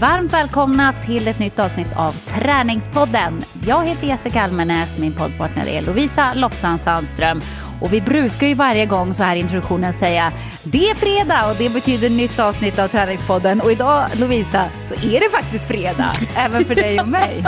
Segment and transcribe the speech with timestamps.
[0.00, 3.44] Varmt välkomna till ett nytt avsnitt av Träningspodden.
[3.66, 7.40] Jag heter Jessica Almenäs, min poddpartner är Lovisa Lofsan Sandström.
[7.80, 10.32] Och vi brukar ju varje gång så här i introduktionen säga
[10.62, 13.60] det är fredag och det betyder nytt avsnitt av Träningspodden.
[13.60, 17.44] Och idag Lovisa så är det faktiskt fredag, även för dig och mig.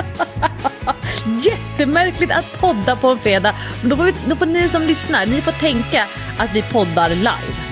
[1.45, 3.55] Jättemärkligt att podda på en fredag.
[3.80, 6.05] Men då får, vi, då får ni som lyssnar, ni får tänka
[6.38, 7.71] att vi poddar live.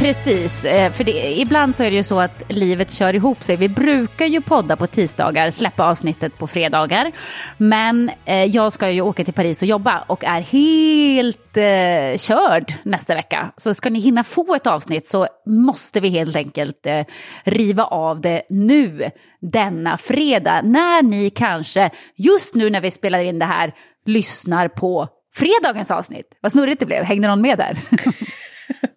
[0.00, 3.56] Precis, eh, för det, ibland så är det ju så att livet kör ihop sig.
[3.56, 7.12] Vi brukar ju podda på tisdagar, släppa avsnittet på fredagar.
[7.58, 12.72] Men eh, jag ska ju åka till Paris och jobba och är helt eh, körd
[12.82, 13.52] nästa vecka.
[13.56, 17.04] Så ska ni hinna få ett avsnitt så måste vi helt enkelt eh,
[17.44, 20.62] riva av det nu, denna fredag.
[20.62, 23.74] När ni kanske, just nu när vi spelar in det här,
[24.06, 26.26] lyssnar på fredagens avsnitt.
[26.40, 27.78] Vad snurrigt det blev, hängde någon med där?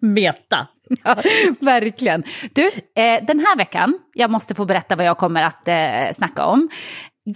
[0.00, 0.68] Meta.
[1.04, 1.16] Ja,
[1.60, 2.24] verkligen.
[2.52, 6.44] Du, eh, den här veckan, jag måste få berätta vad jag kommer att eh, snacka
[6.44, 6.68] om.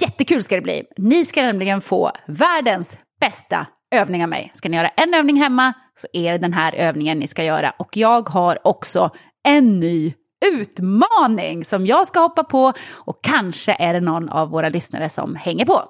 [0.00, 0.84] Jättekul ska det bli.
[0.96, 4.50] Ni ska nämligen få världens bästa övning av mig.
[4.54, 7.70] Ska ni göra en övning hemma så är det den här övningen ni ska göra.
[7.78, 9.10] Och jag har också
[9.48, 10.14] en ny
[10.46, 15.36] utmaning som jag ska hoppa på och kanske är det någon av våra lyssnare som
[15.36, 15.84] hänger på.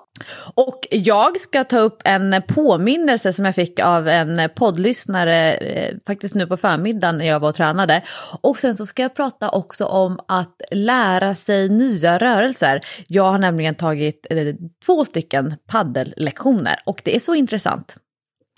[0.55, 6.35] Och jag ska ta upp en påminnelse som jag fick av en poddlyssnare eh, faktiskt
[6.35, 8.03] nu på förmiddagen när jag var och tränade.
[8.41, 12.81] Och sen så ska jag prata också om att lära sig nya rörelser.
[13.07, 14.55] Jag har nämligen tagit eh,
[14.87, 17.97] två stycken paddellektioner och det är så intressant.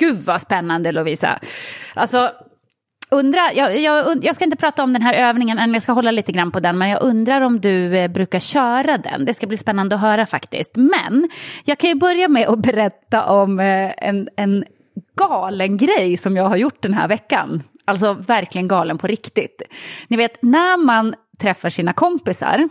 [0.01, 1.41] Gud vad spännande Lovisa.
[1.95, 2.31] Alltså
[3.11, 6.11] Undrar, jag, jag, jag, ska inte prata om den här övningen än, jag ska hålla
[6.11, 9.25] lite grann på den, men jag undrar om du eh, brukar köra den.
[9.25, 10.77] Det ska bli spännande att höra faktiskt.
[10.77, 11.29] Men
[11.65, 14.65] jag kan ju börja med att berätta om eh, en, en
[15.17, 17.63] galen grej som jag har gjort den här veckan.
[17.85, 19.63] Alltså verkligen galen på riktigt.
[20.09, 22.69] Ni vet, när man träffar sina kompisar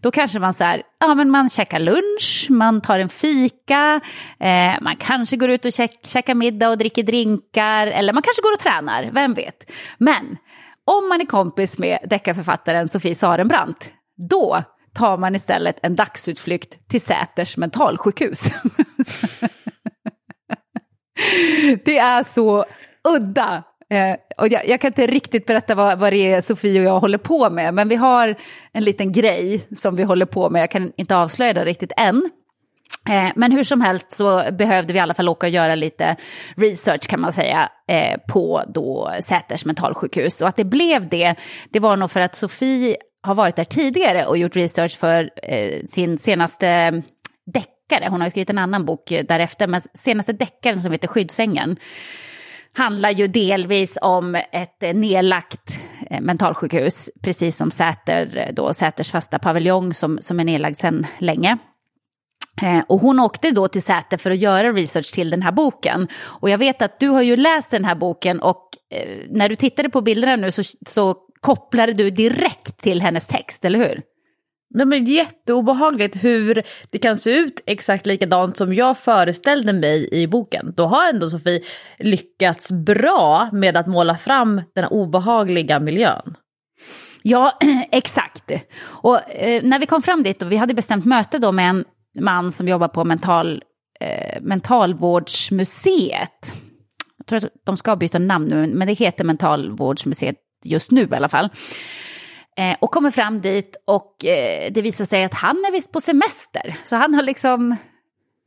[0.00, 4.00] då kanske man så här, ja men man käkar lunch, man tar en fika,
[4.40, 8.42] eh, man kanske går ut och käk, käkar middag och dricker drinkar, eller man kanske
[8.42, 9.70] går och tränar, vem vet.
[9.98, 10.36] Men
[10.84, 13.90] om man är kompis med deckarförfattaren Sofie Sarenbrant,
[14.30, 14.62] då
[14.94, 18.40] tar man istället en dagsutflykt till Säters mentalsjukhus.
[21.84, 22.64] det är så
[23.08, 26.86] udda Eh, och jag, jag, kan inte riktigt berätta vad, vad det är Sofie och
[26.86, 28.34] jag håller på med, men vi har
[28.72, 30.62] en liten grej som vi håller på med.
[30.62, 32.30] Jag kan inte avslöja det riktigt än.
[33.08, 36.16] Eh, men hur som helst så behövde vi i alla fall åka och göra lite
[36.56, 40.40] research kan man säga eh, på då Säters mentalsjukhus.
[40.40, 41.34] Och att det blev det,
[41.70, 45.84] det var nog för att Sofie har varit där tidigare och gjort research för eh,
[45.86, 47.02] sin senaste
[47.52, 48.08] deckare.
[48.10, 51.76] Hon har skrivit en annan bok därefter, men senaste deckaren som heter Skyddsängen
[52.78, 55.80] handlar ju delvis om ett eh, nedlagt
[56.10, 61.06] eh, mentalsjukhus, precis som Säter, eh, då, Säters fasta paviljong som, som är nedlagd sedan
[61.18, 61.58] länge.
[62.86, 66.08] Och hon åkte då till Säter för att göra research till den här boken.
[66.40, 68.68] Och jag vet att du har ju läst den här boken och
[69.28, 73.78] när du tittade på bilderna nu så, så kopplade du direkt till hennes text, eller
[73.78, 74.02] hur?
[74.70, 80.26] Nej, men jätteobehagligt hur det kan se ut exakt likadant som jag föreställde mig i
[80.26, 80.72] boken.
[80.76, 81.62] Då har ändå Sofie
[81.98, 86.34] lyckats bra med att måla fram den obehagliga miljön.
[87.22, 87.58] Ja,
[87.92, 88.50] exakt.
[88.80, 91.84] Och eh, när vi kom fram dit och vi hade bestämt möte då med en
[92.20, 93.62] man som jobbar på mental,
[94.00, 96.56] eh, Mentalvårdsmuseet.
[97.18, 101.14] Jag tror att de ska byta namn nu, men det heter Mentalvårdsmuseet just nu i
[101.14, 101.50] alla fall.
[102.58, 106.00] Eh, och kommer fram dit och eh, det visar sig att han är visst på
[106.00, 106.76] semester.
[106.84, 107.76] Så han har liksom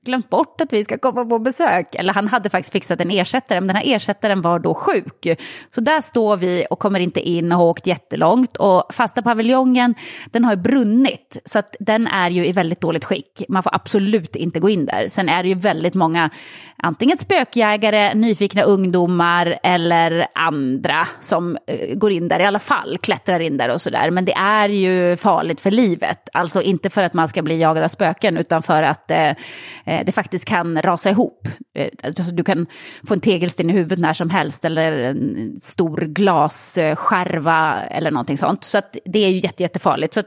[0.06, 1.96] glömt bort att vi ska komma på besök.
[1.96, 5.28] Eller han hade faktiskt fixat en ersättare, men den här ersättaren var då sjuk.
[5.70, 8.58] Så där står vi och kommer inte in och har åkt jättelångt.
[8.58, 9.96] Och fasta paviljongen,
[10.26, 11.42] den har ju brunnit.
[11.46, 13.44] Så att den är ju i väldigt dåligt skick.
[13.50, 15.08] Man får absolut inte gå in där.
[15.10, 16.30] Sen är det ju väldigt många,
[16.78, 23.40] antingen spökjägare, nyfikna ungdomar eller andra som eh, går in där i alla fall, klättrar
[23.40, 24.12] in där och sådär.
[24.12, 26.30] Men det är ju farligt för livet.
[26.34, 29.12] Alltså inte för att man ska bli jagad av spöken, utan för att
[29.91, 31.48] Eh, Eh, det faktiskt kan rasa ihop.
[31.76, 32.68] Eh, alltså, du kan
[33.08, 38.64] få en tegelsten i huvudet när som helst eller en stor glasskärva eller någonting sånt.
[38.64, 40.14] Så det är ju jätte, jättefarligt.
[40.14, 40.24] Så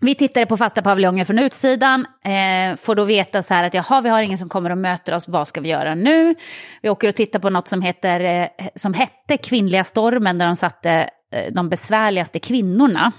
[0.00, 4.00] vi tittade på fasta paviljonger från utsidan, eh, får då veta så här att jaha,
[4.00, 6.34] vi har ingen som kommer och möter oss, vad ska vi göra nu?
[6.82, 10.56] Vi åker och tittar på något som, heter, eh, som hette Kvinnliga stormen, där de
[10.56, 13.12] satte eh, de besvärligaste kvinnorna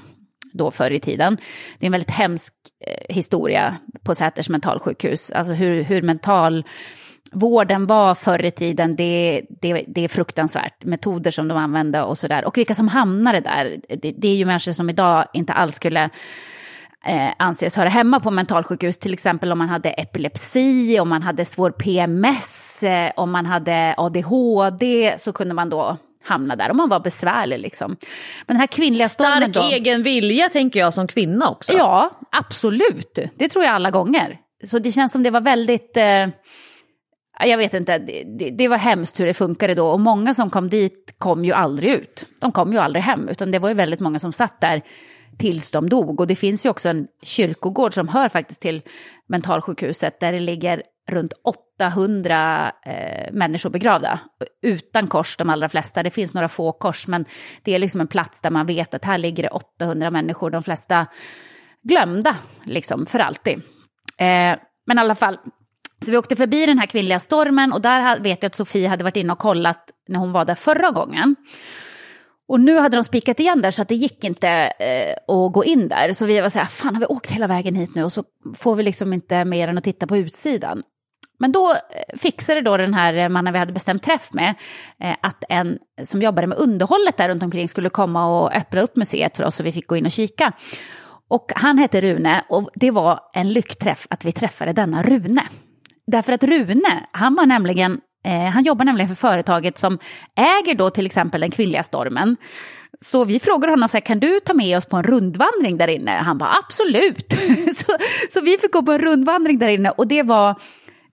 [0.58, 1.38] då förr i tiden.
[1.80, 2.54] Det är en väldigt hemsk
[2.88, 5.32] eh, historia på Säters mentalsjukhus.
[5.32, 10.84] Alltså hur, hur mentalvården var förr i tiden, det, det, det är fruktansvärt.
[10.84, 12.46] Metoder som de använde och sådär.
[12.46, 13.82] Och vilka som hamnade där.
[13.90, 16.10] Det, det är ju människor som idag inte alls skulle
[17.06, 21.46] eh, anses höra hemma på mentalsjukhus, till exempel om man hade epilepsi, om man hade
[21.46, 26.90] svår PMS, eh, om man hade ADHD, så kunde man då hamna där om man
[26.90, 27.60] var besvärlig.
[27.60, 27.98] Liksom.
[28.46, 31.74] Men den här kvinnliga stormen Stark egen vilja tänker jag som kvinna också.
[31.74, 33.20] Ja, absolut.
[33.36, 34.38] Det tror jag alla gånger.
[34.64, 35.98] Så det känns som det var väldigt...
[35.98, 36.28] Eh,
[37.40, 39.88] jag vet inte, det, det, var hemskt hur det funkade då.
[39.88, 42.26] Och många som kom dit kom ju aldrig ut.
[42.42, 44.82] De kom ju aldrig hem, utan det var ju väldigt många som satt där
[45.38, 46.20] tills de dog.
[46.20, 48.82] Och det finns ju också en kyrkogård som hör faktiskt till
[49.28, 51.34] mentalsjukhuset, där det ligger runt
[51.80, 54.20] 800 eh, människor begravda.
[54.62, 56.04] Utan kors, de allra flesta.
[56.04, 57.26] Det finns några få kors, men
[57.64, 60.50] det är liksom en plats där man vet att här ligger det 800 människor.
[60.50, 61.08] De flesta
[61.84, 63.58] glömda, liksom, för alltid.
[64.18, 64.58] Eh,
[64.88, 65.40] men i alla fall,
[66.06, 69.04] så vi åkte förbi den här kvinnliga stormen och där vet jag att Sofie hade
[69.04, 71.36] varit inne och kollat när hon var där förra gången.
[72.48, 74.50] Och nu hade de spikat igen där så att det gick inte
[74.80, 76.14] eh, att gå in där.
[76.14, 78.24] Så vi var så här, fan har vi åkt hela vägen hit nu och så
[78.56, 80.84] får vi liksom inte mer än att titta på utsidan.
[81.38, 84.56] Men då eh, fixade då den här mannen vi hade bestämt träff med
[85.00, 88.96] eh, att en som jobbade med underhållet där runt omkring skulle komma och öppna upp
[88.96, 90.54] museet för oss så vi fick gå in och kika.
[91.28, 95.44] Och han hette Rune och det var en lyckträff att vi träffade denna Rune.
[96.08, 100.00] Därför att Rune, han var nämligen, eh, han jobbar nämligen för företaget som
[100.36, 102.38] äger då till exempel den kvinnliga stormen.
[103.02, 105.88] Så vi frågade honom, så här, kan du ta med oss på en rundvandring där
[105.88, 106.12] inne?
[106.12, 107.32] Han bara absolut.
[107.76, 107.98] så,
[108.30, 110.56] så vi fick gå på en rundvandring där inne och det var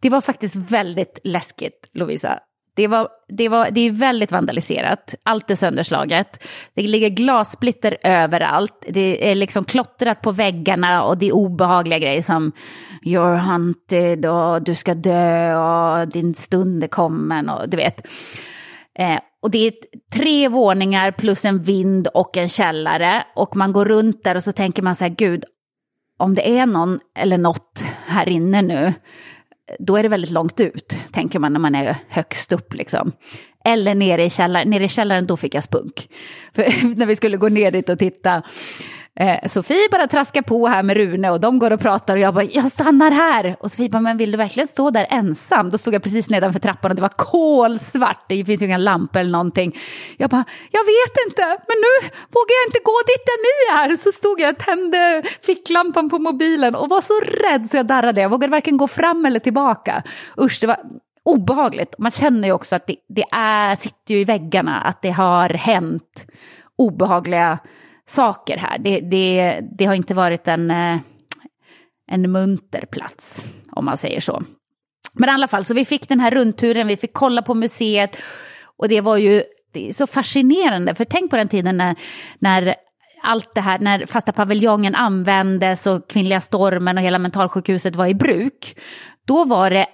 [0.03, 2.39] det var faktiskt väldigt läskigt, Lovisa.
[2.77, 6.45] Det, var, det, var, det är väldigt vandaliserat, allt är sönderslaget.
[6.75, 12.23] Det ligger glassplitter överallt, det är liksom klottrat på väggarna och det är obehagliga grejer
[12.23, 12.53] som
[13.05, 18.07] you're hunted och du ska dö och din stund är kommen och du vet.
[18.99, 19.73] Eh, och det är
[20.13, 24.53] tre våningar plus en vind och en källare och man går runt där och så
[24.53, 25.45] tänker man så här, gud,
[26.19, 28.93] om det är någon eller något här inne nu
[29.79, 32.75] då är det väldigt långt ut, tänker man när man är högst upp.
[32.75, 33.12] Liksom.
[33.64, 34.70] Eller nere i källaren.
[34.70, 36.09] Nere i källaren, då fick jag spunk.
[36.55, 38.43] För när vi skulle gå ner dit och titta
[39.20, 42.35] Eh, Sofie bara traskar på här med Rune och de går och pratar och jag
[42.35, 43.56] bara, jag stannar här.
[43.61, 45.70] Och Sofie bara, men vill du verkligen stå där ensam?
[45.70, 49.20] Då stod jag precis nedanför trappan och det var kolsvart, det finns ju inga lampor
[49.20, 49.79] eller någonting.
[50.17, 53.97] Jag bara, jag vet inte, men nu vågar jag inte gå dit där ni är.
[53.97, 58.20] Så stod jag och tände ficklampan på mobilen och var så rädd så jag darrade.
[58.20, 60.03] Jag vågade varken gå fram eller tillbaka.
[60.41, 60.79] Usch, det var
[61.25, 61.94] obehagligt.
[61.99, 65.49] Man känner ju också att det, det är, sitter ju i väggarna, att det har
[65.49, 66.26] hänt
[66.76, 67.58] obehagliga
[68.09, 68.79] saker här.
[68.79, 70.99] Det, det, det har inte varit en, eh,
[72.11, 74.43] en munter plats, om man säger så.
[75.13, 78.17] Men i alla fall, så vi fick den här rundturen, vi fick kolla på museet
[78.77, 81.97] och det var ju det är så fascinerande, för tänk på den tiden när,
[82.39, 82.75] när
[83.23, 88.15] allt det här, när fasta paviljongen användes och kvinnliga stormen och hela mentalsjukhuset var i
[88.15, 88.79] bruk.
[89.27, 89.87] Då var det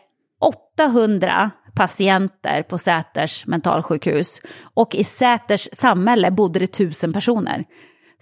[0.78, 4.40] 800 patienter på Säters mentalsjukhus
[4.74, 7.64] och i Säters samhälle bodde det tusen personer.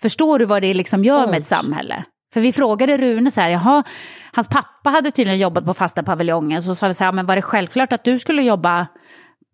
[0.03, 2.05] Förstår du vad det liksom gör med ett samhälle?
[2.35, 3.83] För vi frågade Rune så här, jaha,
[4.33, 7.37] hans pappa hade tydligen jobbat på fasta paviljongen, så sa vi så här, men var
[7.37, 8.87] det självklart att du skulle jobba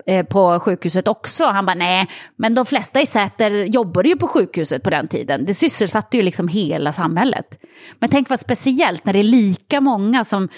[0.06, 1.44] eh, på sjukhuset också?
[1.44, 5.44] Han bara, nej, men de flesta i Säter jobbade ju på sjukhuset på den tiden.
[5.44, 7.58] Det sysselsatte ju liksom hela samhället.
[7.98, 10.48] Men tänk vad speciellt när det är lika många som,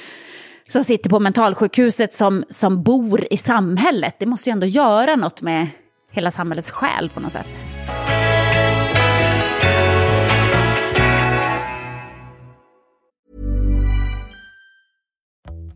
[0.68, 4.16] som sitter på mentalsjukhuset som, som bor i samhället.
[4.18, 5.66] Det måste ju ändå göra något med
[6.12, 7.48] hela samhällets själ på något sätt.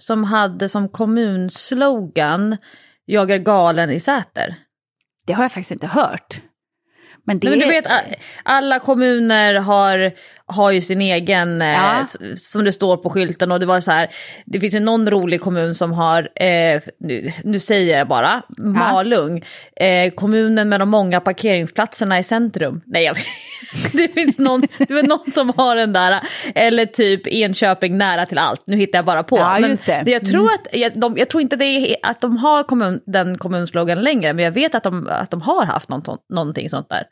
[0.00, 2.56] som hade som kommunslogan
[3.04, 4.56] Jag är galen i Säter.
[5.26, 6.40] Det har jag faktiskt inte hört.
[7.24, 7.48] Men, det...
[7.48, 10.12] Nej, men du vet, alla kommuner har,
[10.50, 11.98] har ju sin egen, eh, ja.
[12.00, 14.10] eh, som det står på skylten och det var så här,
[14.44, 19.44] det finns ju någon rolig kommun som har, eh, nu, nu, säger jag bara, Malung,
[19.74, 19.84] ja.
[19.84, 22.80] eh, kommunen med de många parkeringsplatserna i centrum.
[22.86, 23.16] Nej jag
[23.92, 26.20] det finns någon, det är någon som har den där,
[26.54, 29.38] eller typ Enköping nära till allt, nu hittar jag bara på.
[29.38, 30.02] Ja, just det.
[30.04, 30.54] Men jag tror, mm.
[30.54, 34.32] att, jag, de, jag tror inte det är, att de har kommun, den kommunslogan längre,
[34.32, 37.04] men jag vet att de, att de har haft något, någonting sånt där.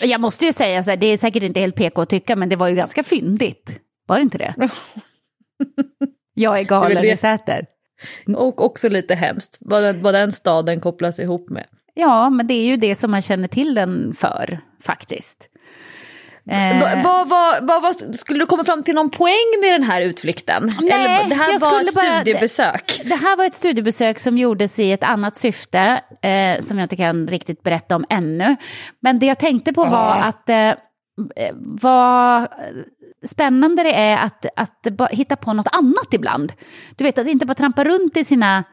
[0.00, 2.48] Jag måste ju säga så här, det är säkert inte helt PK att tycka, men
[2.48, 3.80] det var ju ganska fyndigt.
[4.06, 4.54] Var det inte det?
[6.34, 7.66] jag är galen i Säter.
[8.36, 11.66] Och också lite hemskt, vad den, vad den staden kopplas ihop med.
[11.94, 15.48] Ja, men det är ju det som man känner till den för, faktiskt.
[16.50, 17.02] Eh.
[17.04, 20.70] Vad, vad, vad, vad, skulle du komma fram till någon poäng med den här utflykten?
[20.80, 23.00] Nej, Eller, det här var ett bara, studiebesök.
[23.02, 26.84] Det, det, här var ett studiebesök som gjordes i ett annat syfte eh, som jag
[26.84, 28.56] inte kan riktigt berätta om ännu.
[29.00, 30.26] Men det jag tänkte på var äh.
[30.26, 30.72] att eh,
[31.82, 32.48] vad
[33.26, 36.52] spännande det är att, att hitta på något annat ibland.
[36.96, 38.64] Du vet, att inte bara trampa runt i sina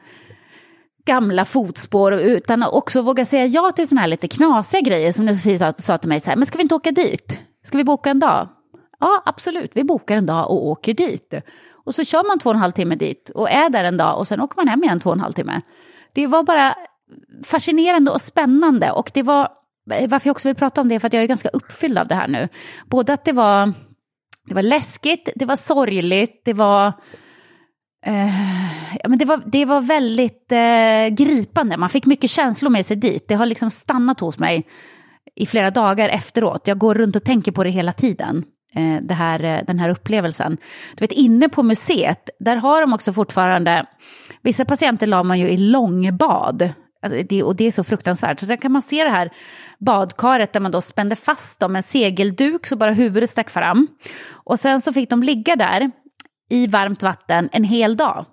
[1.06, 5.58] gamla fotspår utan också våga säga ja till sådana här lite knasiga grejer som Sofie
[5.58, 7.40] sa, sa till mig så här, men ska vi inte åka dit?
[7.64, 8.48] Ska vi boka en dag?
[9.00, 11.34] Ja, absolut, vi bokar en dag och åker dit.
[11.72, 14.18] Och så kör man två och en halv timme dit och är där en dag
[14.18, 15.60] och sen åker man hem igen två och en halv timme.
[16.12, 16.74] Det var bara
[17.44, 19.48] fascinerande och spännande och det var,
[19.84, 22.14] varför jag också vill prata om det, för att jag är ganska uppfylld av det
[22.14, 22.48] här nu.
[22.86, 23.72] Både att det var,
[24.46, 26.92] det var läskigt, det var sorgligt, det var
[28.06, 31.76] Uh, ja, men det, var, det var väldigt uh, gripande.
[31.76, 33.28] Man fick mycket känslor med sig dit.
[33.28, 34.66] Det har liksom stannat hos mig
[35.36, 36.66] i flera dagar efteråt.
[36.66, 38.44] Jag går runt och tänker på det hela tiden.
[38.76, 40.56] Eh, det här, eh, den här upplevelsen.
[40.96, 43.86] Du vet, inne på museet, där har de också fortfarande...
[44.42, 46.72] Vissa patienter la man ju i långbad.
[47.02, 48.40] Alltså det, och det är så fruktansvärt.
[48.40, 49.30] Så där kan man se det här
[49.78, 53.86] badkaret där man då spände fast dem med en segelduk så bara huvudet stack fram.
[54.30, 55.90] Och sen så fick de ligga där
[56.50, 58.26] i varmt vatten en hel dag.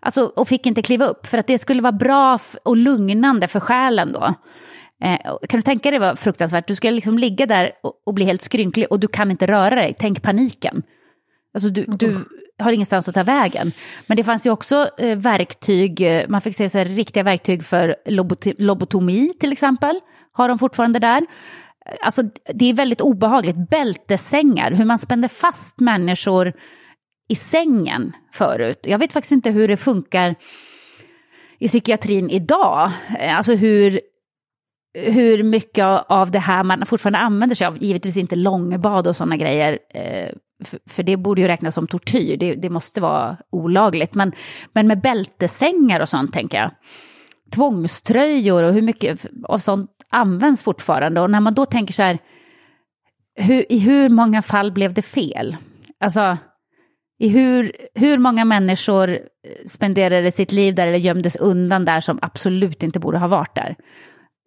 [0.00, 3.60] Alltså, och fick inte kliva upp för att det skulle vara bra och lugnande för
[3.60, 4.34] själen då.
[5.02, 5.18] Eh,
[5.48, 6.66] kan du tänka dig vad fruktansvärt?
[6.66, 7.72] Du ska liksom ligga där
[8.06, 9.96] och, bli helt skrynklig och du kan inte röra dig.
[9.98, 10.82] Tänk paniken.
[11.54, 12.24] Alltså du, du
[12.58, 13.72] har ingenstans att ta vägen.
[14.06, 17.64] Men det fanns ju också eh, verktyg, eh, man fick se så här, riktiga verktyg
[17.64, 17.96] för
[18.58, 20.00] lobotomi till exempel.
[20.32, 21.26] Har de fortfarande där.
[22.02, 22.22] Alltså
[22.54, 23.70] det är väldigt obehagligt.
[23.70, 26.52] Bältesängar, hur man spände fast människor
[27.28, 28.80] i sängen förut.
[28.82, 30.34] Jag vet faktiskt inte hur det funkar
[31.58, 32.90] i psykiatrin idag.
[33.20, 34.00] Alltså hur,
[34.94, 37.82] hur mycket av det här man fortfarande använder sig av.
[37.82, 39.78] Givetvis inte långbad och sådana grejer.
[39.94, 40.30] Eh,
[40.86, 44.14] för det borde ju räknas som tortyr, det, det måste vara olagligt.
[44.14, 44.32] Men,
[44.72, 46.70] men med bältesängar och sånt tänker jag.
[47.54, 51.20] Tvångströjor och hur mycket av sånt används fortfarande.
[51.20, 52.18] Och när man då tänker så här,
[53.34, 55.56] hur, i hur många fall blev det fel?
[56.00, 56.36] Alltså,
[57.18, 59.18] i hur, hur många människor eh,
[59.66, 63.76] spenderade sitt liv där eller gömdes undan där som absolut inte borde ha varit där.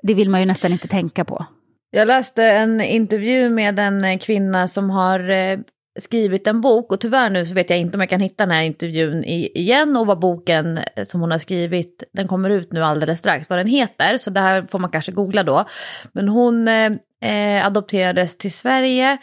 [0.08, 1.46] Det vill man ju nästan inte tänka på.
[1.92, 5.60] Jag läste en intervju med en kvinna som har eh,
[6.00, 8.56] skrivit en bok och tyvärr nu så vet jag inte om jag kan hitta den
[8.56, 12.84] här intervjun igen och vad boken eh, som hon har skrivit, den kommer ut nu
[12.84, 15.66] alldeles strax, vad den heter, så det här får man kanske googla då.
[16.14, 19.18] Men hon eh, eh adopterades till Sverige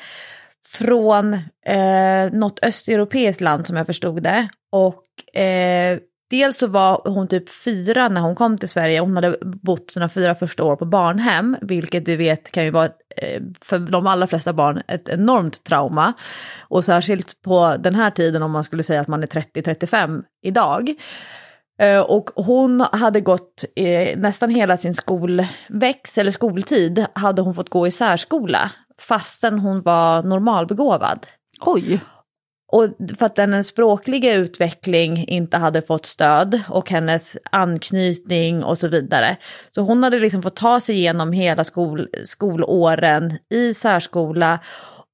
[0.67, 1.35] från
[1.67, 4.49] eh, något östeuropeiskt land som jag förstod det.
[4.73, 5.99] Och eh,
[6.33, 9.01] dels så var hon typ fyra när hon kom till Sverige.
[9.01, 12.91] Hon hade bott sina fyra första år på barnhem, vilket du vet kan ju vara
[13.17, 16.13] eh, för de allra flesta barn ett enormt trauma.
[16.61, 20.95] Och särskilt på den här tiden om man skulle säga att man är 30-35 idag.
[21.81, 27.71] Eh, och hon hade gått eh, nästan hela sin skolväxt eller skoltid hade hon fått
[27.71, 28.71] gå i särskola
[29.01, 31.27] fastän hon var normalbegåvad.
[31.61, 32.01] Oj!
[32.73, 32.89] Och
[33.19, 39.37] för att hennes språkliga utveckling inte hade fått stöd och hennes anknytning och så vidare.
[39.75, 44.59] Så hon hade liksom fått ta sig igenom hela skol, skolåren i särskola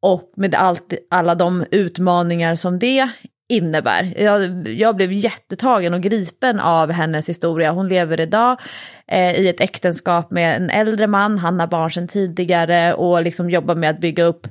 [0.01, 3.09] och med allt, alla de utmaningar som det
[3.49, 4.15] innebär.
[4.23, 7.73] Jag, jag blev jättetagen och gripen av hennes historia.
[7.73, 8.61] Hon lever idag
[9.07, 13.51] eh, i ett äktenskap med en äldre man, han har barn sedan tidigare och liksom
[13.51, 14.47] jobbar med att bygga upp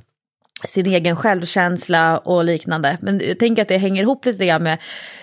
[0.64, 2.98] sin egen självkänsla och liknande.
[3.00, 4.78] Men jag tänker att det hänger ihop lite grann med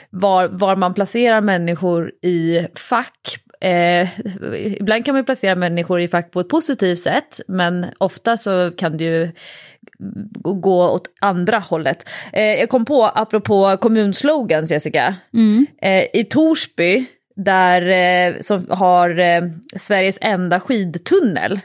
[0.09, 3.37] var, var man placerar människor i fack.
[3.61, 4.07] Eh,
[4.79, 8.97] ibland kan man placera människor i fack på ett positivt sätt, men ofta så kan
[8.97, 9.31] det ju
[10.43, 12.09] gå åt andra hållet.
[12.33, 15.65] Eh, jag kom på, apropå kommunslogans Jessica, mm.
[15.81, 19.43] eh, i Torsby där, eh, som har eh,
[19.75, 21.59] Sveriges enda skidtunnel.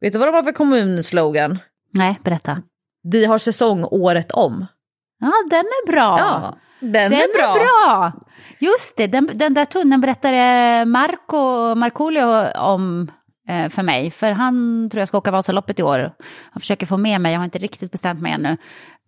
[0.00, 1.58] Vet du vad de har för kommunslogan?
[1.90, 2.62] Nej, berätta.
[3.12, 4.66] Vi har säsong året om.
[5.20, 6.16] Ja, den är bra.
[6.18, 7.56] Ja, den, den är bra.
[7.56, 8.12] Är bra.
[8.58, 13.10] Just det, den, den där tunneln berättade Marco Markoolio om
[13.48, 14.10] eh, för mig.
[14.10, 16.12] För han tror jag ska åka Vasaloppet i år.
[16.50, 18.56] Han försöker få med mig, jag har inte riktigt bestämt mig ännu.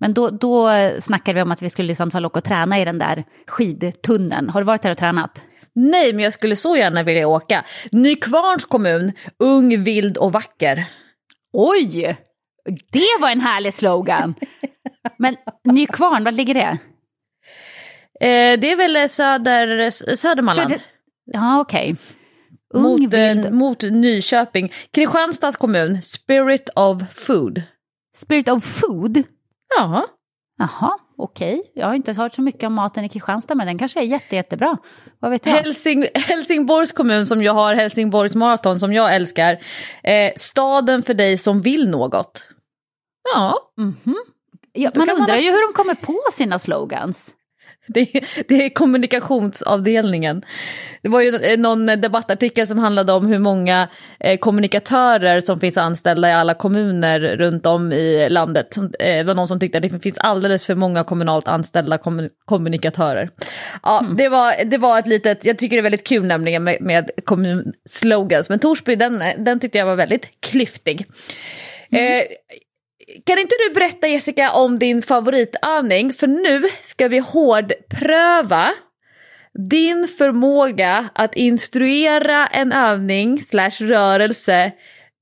[0.01, 2.79] Men då, då snackade vi om att vi skulle i sånt fall åka och träna
[2.79, 4.49] i den där skidtunneln.
[4.51, 5.43] Har du varit där och tränat?
[5.75, 7.65] Nej, men jag skulle så gärna vilja åka.
[7.93, 10.87] Nykvarns kommun, ung, vild och vacker.
[11.53, 12.17] Oj!
[12.93, 14.35] Det var en härlig slogan.
[15.17, 16.79] Men Nykvarn, var ligger det?
[18.21, 20.71] Eh, det är väl söder, Södermanland?
[20.71, 20.85] Söder...
[21.25, 21.93] Ja, okej.
[21.93, 22.83] Okay.
[22.83, 23.53] Mot, vild...
[23.53, 24.73] mot Nyköping.
[24.91, 27.63] Kristianstads kommun, Spirit of Food.
[28.17, 29.23] Spirit of Food?
[29.77, 30.07] Ja.
[30.59, 31.55] Jaha, okej.
[31.59, 31.71] Okay.
[31.75, 34.37] Jag har inte hört så mycket om maten i Kristianstad, men den kanske är jätte,
[34.37, 34.77] jättebra.
[35.21, 35.53] Vad vet jag?
[35.53, 39.59] Helsing, Helsingborgs kommun som jag har, Helsingborgs maraton som jag älskar.
[40.03, 42.49] Eh, staden för dig som vill något.
[43.35, 43.73] Ja.
[43.79, 44.15] Mm -hmm.
[44.73, 45.43] ja man undrar man...
[45.43, 47.35] ju hur de kommer på sina slogans.
[47.89, 48.09] Det,
[48.49, 50.45] det, är kommunikationsavdelningen.
[51.03, 53.89] Det var ju någon debattartikel som handlade om hur många
[54.21, 58.77] eh, kommunikatörer som finns anställda i alla kommuner runt om i landet.
[58.77, 61.99] Eh, det var någon som tyckte att det finns alldeles för många kommunalt anställda
[62.45, 63.31] kommunikatörer.
[63.83, 64.17] Ja, mm.
[64.17, 67.11] det, var, det var ett litet, jag tycker det är väldigt kul nämligen med, med
[67.25, 71.07] kommunslogans, men Torsby den, den tyckte jag var väldigt klyftig.
[71.91, 72.19] Mm.
[72.19, 72.25] Eh,
[73.25, 76.13] kan inte du berätta Jessica om din favoritövning?
[76.13, 78.75] För nu ska vi hårdpröva
[79.69, 84.73] din förmåga att instruera en övning slash rörelse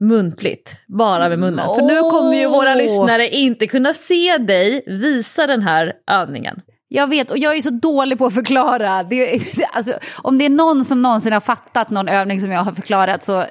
[0.01, 1.75] muntligt, bara med munnen.
[1.75, 6.61] För nu kommer ju våra lyssnare inte kunna se dig visa den här övningen.
[6.89, 9.03] Jag vet, och jag är så dålig på att förklara.
[9.03, 9.41] Det,
[9.73, 13.25] alltså, om det är någon som någonsin har fattat någon övning som jag har förklarat
[13.25, 13.45] så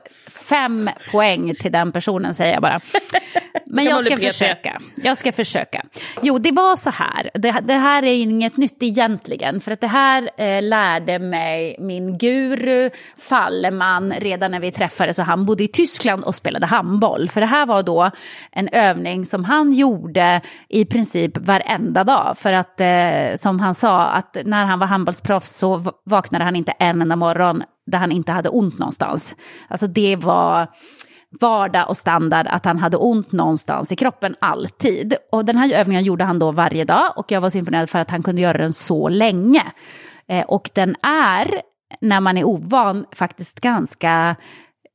[0.50, 2.80] fem poäng till den personen säger jag bara.
[3.66, 4.82] Men jag ska försöka.
[4.96, 5.86] Jag ska försöka.
[6.22, 7.30] Jo, det var så här.
[7.34, 9.62] Det, det här är inget nytt egentligen.
[9.62, 15.20] För att det här eh, lärde mig min guru Falleman redan när vi träffades.
[15.20, 17.30] Och han bodde i Tyskland och spelade handboll.
[17.30, 18.12] För det här var då
[18.52, 22.38] en övning som han gjorde i princip varenda dag.
[22.38, 26.72] För att eh, som han sa, att när han var handbollsproffs så vaknade han inte
[26.72, 29.36] en enda morgon där han inte hade ont någonstans.
[29.68, 30.68] Alltså det var
[31.42, 35.16] vardag och standard att han hade ont någonstans i kroppen alltid.
[35.32, 38.00] Och den här övningen gjorde han då varje dag och jag var så imponerad för
[38.00, 39.64] att han kunde göra den så länge.
[40.28, 41.62] Eh, och den är,
[42.02, 44.36] när man är ovan, faktiskt ganska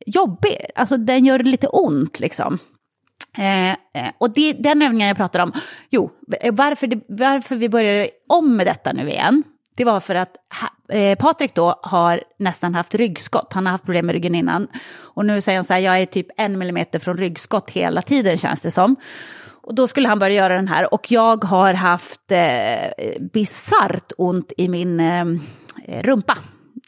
[0.07, 0.57] jobbig.
[0.75, 2.59] Alltså den gör lite ont liksom.
[3.39, 5.53] Eh, eh, och det, den övningen jag pratar om,
[5.91, 9.43] jo, eh, varför, det, varför vi började om med detta nu igen,
[9.77, 10.37] det var för att
[10.89, 13.53] eh, Patrik då har nästan haft ryggskott.
[13.53, 14.69] Han har haft problem med ryggen innan.
[14.99, 18.39] Och nu säger han så här, jag är typ en millimeter från ryggskott hela tiden
[18.39, 18.97] känns det som.
[19.63, 20.95] Och då skulle han börja göra den här.
[20.95, 25.25] Och jag har haft eh, bisarrt ont i min eh,
[26.03, 26.39] rumpa.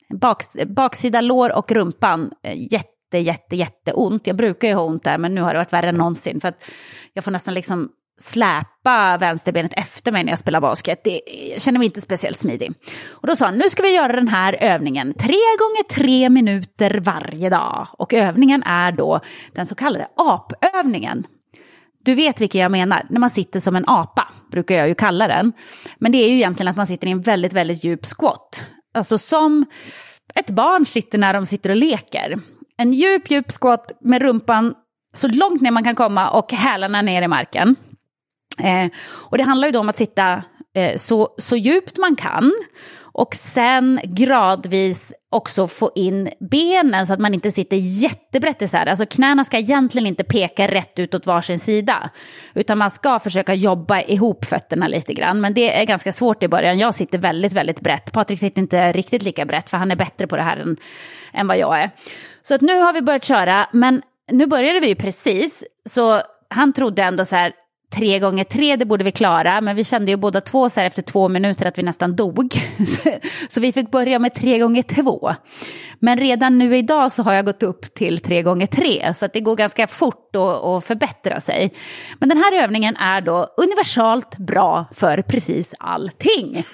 [0.09, 2.31] Baks, baksida lår och rumpan.
[2.43, 2.67] Eh,
[3.19, 4.27] jätte, jätte, jätte ont.
[4.27, 6.41] Jag brukar ju ha ont där, men nu har det varit värre än någonsin.
[6.41, 6.65] För att
[7.13, 7.89] jag får nästan liksom
[8.21, 11.01] släpa vänsterbenet efter mig när jag spelar basket.
[11.05, 11.21] Det,
[11.53, 12.73] jag känner mig inte speciellt smidig.
[13.09, 17.01] Och då sa han, nu ska vi göra den här övningen tre gånger tre minuter
[17.05, 17.89] varje dag.
[17.99, 19.21] Och övningen är då
[19.53, 21.25] den så kallade apövningen.
[22.05, 25.29] Du vet vilken jag menar, när man sitter som en apa, brukar jag ju kalla
[25.29, 25.53] den.
[25.99, 28.67] Men det är ju egentligen att man sitter i en väldigt, väldigt djup squat.
[28.95, 29.67] Alltså som
[30.35, 32.41] ett barn sitter när de sitter och leker.
[32.83, 34.75] En djup, djup squat med rumpan
[35.15, 37.77] så långt ner man kan komma och hälarna ner i marken.
[38.59, 40.43] Eh, och det handlar ju då om att sitta
[40.75, 42.53] eh, så, så djupt man kan
[43.15, 48.87] och sen gradvis också få in benen så att man inte sitter jättebrett isär.
[48.87, 52.11] Alltså knäna ska egentligen inte peka rätt ut åt varsin sida.
[52.55, 55.41] Utan man ska försöka jobba ihop fötterna lite grann.
[55.41, 56.79] Men det är ganska svårt i början.
[56.79, 58.13] Jag sitter väldigt, väldigt brett.
[58.13, 60.77] Patrik sitter inte riktigt lika brett för han är bättre på det här än,
[61.33, 61.91] än vad jag är.
[62.43, 63.69] Så att nu har vi börjat köra.
[63.73, 65.65] Men nu började vi ju precis.
[65.85, 67.53] Så han trodde ändå så här,
[67.93, 69.61] tre gånger tre, det borde vi klara.
[69.61, 72.55] Men vi kände ju båda två så här efter två minuter att vi nästan dog.
[73.49, 75.35] Så, vi fick börja med tre gånger två.
[75.99, 79.15] Men redan nu idag så har jag gått upp till tre gånger tre.
[79.15, 81.75] Så att det går ganska fort att förbättra sig.
[82.19, 86.65] Men den här övningen är då universalt bra för precis allting.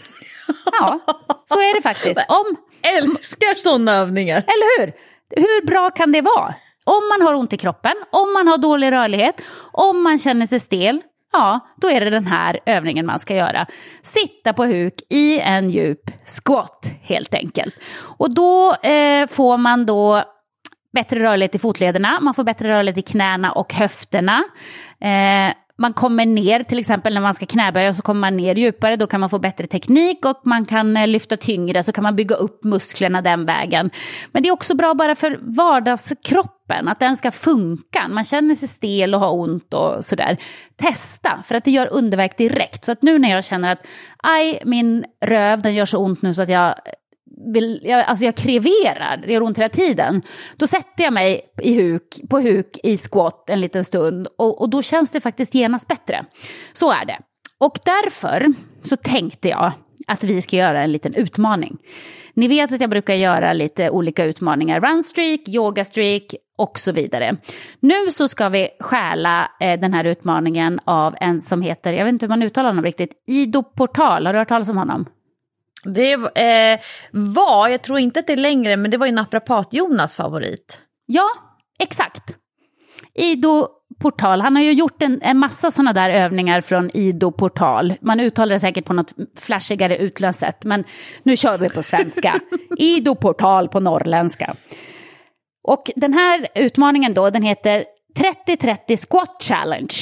[0.64, 1.00] Ja,
[1.44, 2.20] så är det faktiskt.
[2.28, 2.56] Om...
[2.82, 4.36] Älskar sådana övningar.
[4.36, 4.92] Eller hur?
[5.36, 6.54] Hur bra kan det vara?
[6.84, 9.40] Om man har ont i kroppen, om man har dålig rörlighet,
[9.72, 13.66] om man känner sig stel, ja, då är det den här övningen man ska göra.
[14.02, 17.74] Sitta på huk i en djup squat helt enkelt.
[18.18, 20.24] Och då eh, får man då
[20.92, 24.44] bättre rörlighet i fotlederna, man får bättre rörlighet i knäna och höfterna.
[25.00, 28.96] Eh, man kommer ner, till exempel när man ska knäböja så kommer man ner djupare,
[28.96, 32.16] då kan man få bättre teknik och man kan eh, lyfta tyngre så kan man
[32.16, 33.90] bygga upp musklerna den vägen.
[34.32, 38.08] Men det är också bra bara för vardagskroppen, att den ska funka.
[38.08, 40.36] Man känner sig stel och har ont och sådär.
[40.76, 42.84] Testa, för att det gör underverk direkt.
[42.84, 43.86] Så att nu när jag känner att
[44.22, 46.74] aj, min röv den gör så ont nu så att jag
[47.54, 50.22] vill, jag, alltså jag kreverar, det gör ont hela tiden.
[50.56, 54.70] Då sätter jag mig i huk, på huk i squat en liten stund och, och
[54.70, 56.24] då känns det faktiskt genast bättre.
[56.72, 57.18] Så är det.
[57.58, 58.46] Och därför
[58.82, 59.72] så tänkte jag
[60.06, 61.78] att vi ska göra en liten utmaning.
[62.34, 67.36] Ni vet att jag brukar göra lite olika utmaningar, runstreak, yogastreak och så vidare.
[67.80, 72.12] Nu så ska vi stjäla eh, den här utmaningen av en som heter, jag vet
[72.12, 75.06] inte hur man uttalar honom riktigt, Ido Portal, har du hört talas om honom?
[75.84, 76.80] Det eh,
[77.12, 80.80] var, jag tror inte att det är längre, men det var ju naprapat-Jonas favorit.
[81.06, 81.28] Ja,
[81.78, 82.36] exakt.
[83.14, 83.68] Ido
[84.00, 87.94] Portal, han har ju gjort en, en massa sådana där övningar från Ido Portal.
[88.00, 90.84] Man uttalar det säkert på något flashigare utländskt sätt, men
[91.22, 92.40] nu kör vi på svenska.
[92.78, 94.54] Ido Portal på norrländska.
[95.68, 97.84] Och den här utmaningen då, den heter
[98.46, 99.94] 30-30 Squat Challenge.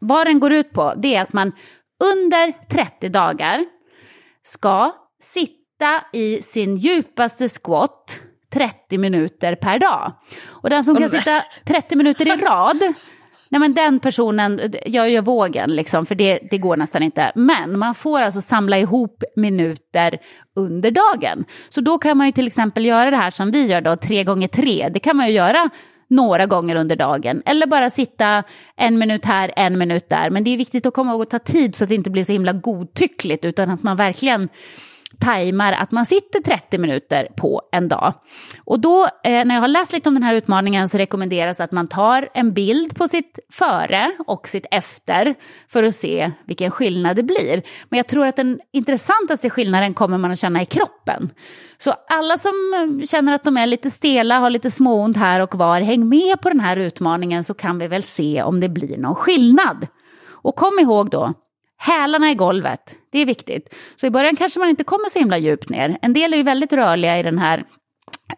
[0.00, 1.52] Vad den går ut på, det är att man
[2.04, 3.64] under 30 dagar
[4.44, 8.20] ska sitta i sin djupaste squat
[8.52, 10.12] 30 minuter per dag.
[10.48, 12.78] Och den som kan sitta 30 minuter i rad,
[13.48, 17.32] nej men den personen, jag gör vågen liksom, för det, det går nästan inte.
[17.34, 20.18] Men man får alltså samla ihop minuter
[20.56, 21.44] under dagen.
[21.68, 24.24] Så då kan man ju till exempel göra det här som vi gör då, tre
[24.24, 24.88] gånger tre.
[24.92, 25.70] Det kan man ju göra
[26.12, 27.42] några gånger under dagen.
[27.46, 28.44] Eller bara sitta
[28.76, 30.30] en minut här, en minut där.
[30.30, 32.24] Men det är viktigt att komma ihåg att ta tid så att det inte blir
[32.24, 34.48] så himla godtyckligt utan att man verkligen
[35.22, 38.14] tajmar att man sitter 30 minuter på en dag.
[38.64, 41.72] Och då, eh, när jag har läst lite om den här utmaningen så rekommenderas att
[41.72, 45.34] man tar en bild på sitt före och sitt efter
[45.68, 47.62] för att se vilken skillnad det blir.
[47.88, 51.30] Men jag tror att den intressantaste skillnaden kommer man att känna i kroppen.
[51.78, 55.54] Så alla som eh, känner att de är lite stela, har lite småont här och
[55.54, 58.98] var, häng med på den här utmaningen så kan vi väl se om det blir
[58.98, 59.86] någon skillnad.
[60.44, 61.34] Och kom ihåg då,
[61.84, 63.74] Hälarna i golvet, det är viktigt.
[63.96, 65.98] Så i början kanske man inte kommer så himla djupt ner.
[66.02, 67.64] En del är ju väldigt rörliga i den här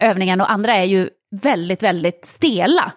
[0.00, 1.08] övningen och andra är ju
[1.42, 2.92] väldigt, väldigt stela.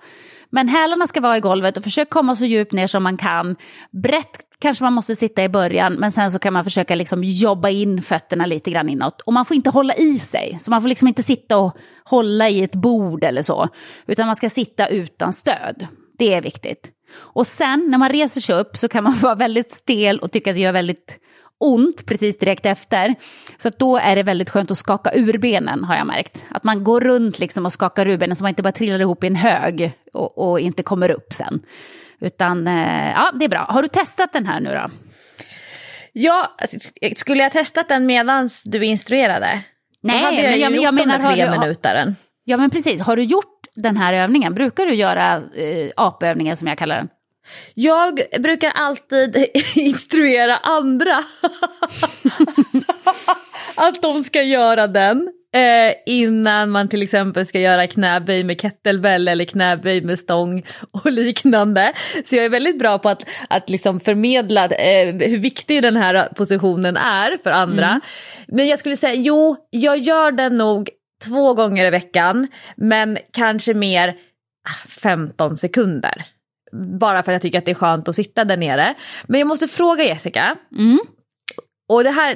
[0.49, 3.55] Men hälarna ska vara i golvet och försök komma så djupt ner som man kan.
[4.03, 7.69] Brett kanske man måste sitta i början, men sen så kan man försöka liksom jobba
[7.69, 9.21] in fötterna lite grann inåt.
[9.21, 12.49] Och man får inte hålla i sig, så man får liksom inte sitta och hålla
[12.49, 13.69] i ett bord eller så,
[14.07, 15.87] utan man ska sitta utan stöd.
[16.17, 16.91] Det är viktigt.
[17.15, 20.49] Och sen när man reser sig upp så kan man vara väldigt stel och tycka
[20.49, 21.19] att det gör väldigt
[21.59, 23.15] ont precis direkt efter.
[23.57, 26.43] Så då är det väldigt skönt att skaka ur benen har jag märkt.
[26.49, 29.23] Att man går runt liksom och skakar ur benen så man inte bara trillar ihop
[29.23, 31.59] i en hög och, och inte kommer upp sen.
[32.19, 33.65] Utan eh, ja, det är bra.
[33.69, 34.91] Har du testat den här nu då?
[36.13, 39.63] Ja, alltså, skulle jag testat den medan du instruerade?
[40.01, 41.19] Nej, jag men jag, jag gjort menar...
[41.19, 42.15] har du, minutaren.
[42.43, 43.01] Ja, men precis.
[43.01, 44.53] Har du gjort den här övningen?
[44.53, 47.09] Brukar du göra eh, apövningen som jag kallar den?
[47.73, 51.15] Jag brukar alltid instruera andra
[53.75, 55.29] att de ska göra den.
[55.53, 61.11] Eh, innan man till exempel ska göra knäböj med kettlebell eller knäböj med stång och
[61.11, 61.93] liknande.
[62.25, 66.29] Så jag är väldigt bra på att, att liksom förmedla eh, hur viktig den här
[66.35, 67.87] positionen är för andra.
[67.87, 68.01] Mm.
[68.47, 70.89] Men jag skulle säga, jo, jag gör den nog
[71.23, 74.15] två gånger i veckan, men kanske mer
[75.01, 76.25] 15 sekunder.
[76.99, 78.95] Bara för att jag tycker att det är skönt att sitta där nere.
[79.27, 80.57] Men jag måste fråga Jessica.
[80.77, 80.99] Mm.
[81.89, 82.35] Och det här,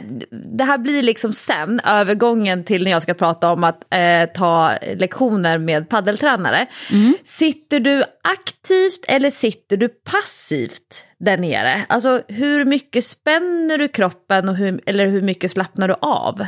[0.58, 4.74] det här blir liksom sen övergången till när jag ska prata om att eh, ta
[4.96, 6.68] lektioner med paddeltränare.
[6.92, 7.14] Mm.
[7.24, 11.86] Sitter du aktivt eller sitter du passivt där nere?
[11.90, 16.46] Alltså hur mycket spänner du kroppen och hur, eller hur mycket slappnar du av?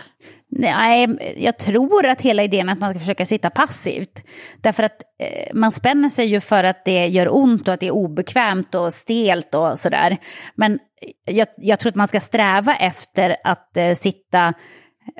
[0.55, 4.23] Nej, jag tror att hela idén är att man ska försöka sitta passivt.
[4.61, 7.87] Därför att eh, man spänner sig ju för att det gör ont och att det
[7.87, 10.17] är obekvämt och stelt och sådär.
[10.55, 10.79] Men
[11.25, 14.53] jag, jag tror att man ska sträva efter att eh, sitta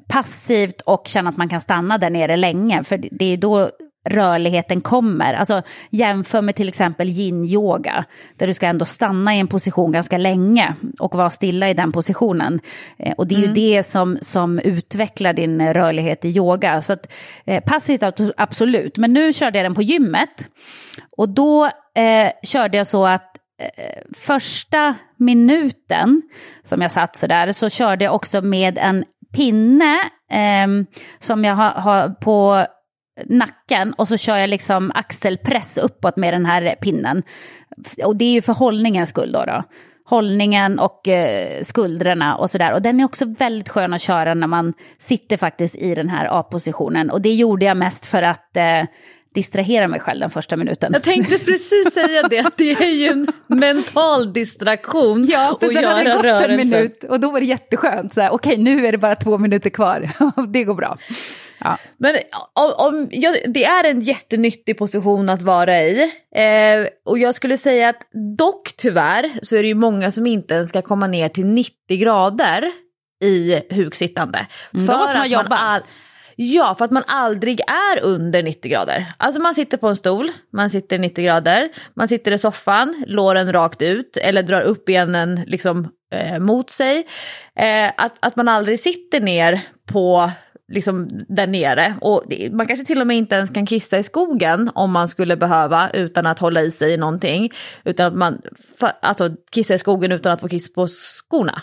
[0.08, 2.84] passivt och känna att man kan stanna där nere länge.
[2.84, 3.72] För det är då
[4.10, 5.34] rörligheten kommer.
[5.34, 8.06] Alltså jämför med till exempel yin-yoga,
[8.38, 11.92] där du ska ändå stanna i en position ganska länge och vara stilla i den
[11.92, 12.60] positionen.
[12.98, 13.50] Eh, och det är mm.
[13.50, 16.82] ju det som, som utvecklar din rörlighet i yoga.
[16.82, 17.12] Så att,
[17.46, 18.04] eh, passivt
[18.38, 20.50] absolut, men nu körde jag den på gymmet.
[21.18, 23.30] Och då eh, körde jag så att
[24.18, 26.22] första minuten
[26.64, 30.00] som jag satt så där så körde jag också med en pinne
[30.32, 30.68] eh,
[31.20, 32.66] som jag har, har på
[33.26, 37.24] nacken och så kör jag liksom axelpress uppåt med den här pinnen.
[38.04, 39.46] Och det är ju för hållningens skull då.
[39.46, 39.64] då.
[40.06, 42.74] Hållningen och eh, skuldrorna och sådär.
[42.74, 46.40] Och den är också väldigt skön att köra när man sitter faktiskt i den här
[46.40, 47.10] A-positionen.
[47.10, 48.84] Och det gjorde jag mest för att eh,
[49.34, 50.94] distrahera mig själv den första minuten.
[50.94, 55.84] Jag tänkte precis säga det, det är ju en mental distraktion ja, för att sen
[55.84, 56.50] göra hade det gått rörelser.
[56.50, 58.14] en minut och då var det jätteskönt.
[58.14, 60.10] Så här, Okej, nu är det bara två minuter kvar.
[60.48, 60.98] det går bra.
[61.64, 61.78] Ja.
[61.98, 62.16] Men
[62.78, 66.02] om, ja, det är en jättenyttig position att vara i.
[66.36, 70.54] Eh, och jag skulle säga att dock tyvärr så är det ju många som inte
[70.54, 72.72] ens ska komma ner till 90 grader
[73.24, 74.48] i huksittande.
[74.74, 75.56] Mm, då måste man att jobba.
[75.58, 75.84] all-
[76.36, 79.14] Ja, för att man aldrig är under 90 grader.
[79.18, 83.52] Alltså man sitter på en stol, man sitter 90 grader, man sitter i soffan, låren
[83.54, 87.08] rakt ut eller drar upp benen liksom eh, mot sig.
[87.60, 90.32] Eh, att, att man aldrig sitter ner på
[90.72, 91.96] liksom där nere.
[92.02, 95.38] Och man kanske till och med inte ens kan kissa i skogen om man skulle
[95.38, 97.52] behöva utan att hålla i sig i någonting.
[97.86, 98.42] Utan att man,
[99.02, 101.62] alltså kissa i skogen utan att få kiss på skorna.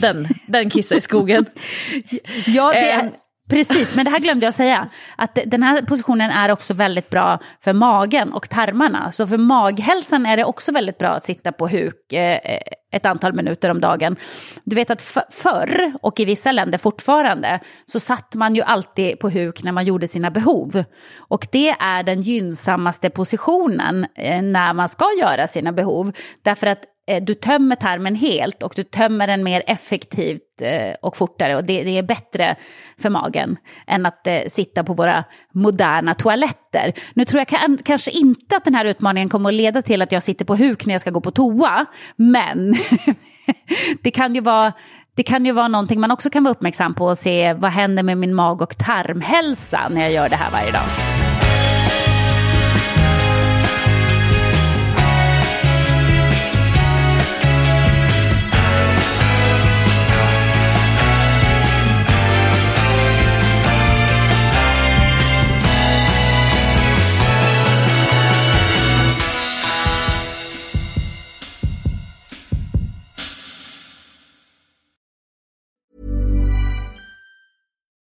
[0.00, 1.46] Den, den kissa i skogen.
[2.46, 3.10] Ja, det Eh, är,
[3.52, 3.96] precis.
[3.96, 4.88] Men det här glömde jag säga.
[5.16, 9.10] Att den här positionen är också väldigt bra för magen och tarmarna.
[9.10, 12.60] Så för maghälsan är det också väldigt bra att sitta på huk eh, eh,
[12.92, 14.16] ett antal minuter om dagen.
[14.64, 19.30] Du vet att förr, och i vissa länder fortfarande, så satt man ju alltid på
[19.30, 20.84] huk när man gjorde sina behov.
[21.18, 26.12] Och det är den gynnsammaste positionen eh, när man ska göra sina behov.
[26.42, 31.16] Därför att Eh, du tömmer tarmen helt och du tömmer den mer effektivt eh, och
[31.16, 31.56] fortare.
[31.56, 32.56] Och det, det är bättre
[32.98, 36.92] för magen än att eh, sitta på våra moderna toaletter.
[37.14, 40.12] Nu tror jag kan, kanske inte att den här utmaningen kommer att leda till att
[40.12, 41.86] jag sitter på huk när jag ska gå på toa.
[42.16, 42.74] Men
[44.02, 44.72] det kan ju vara
[45.16, 48.02] det kan ju vara någonting man också kan vara uppmärksam på och se vad händer
[48.02, 51.11] med min mag och tarmhälsa när jag gör det här varje dag.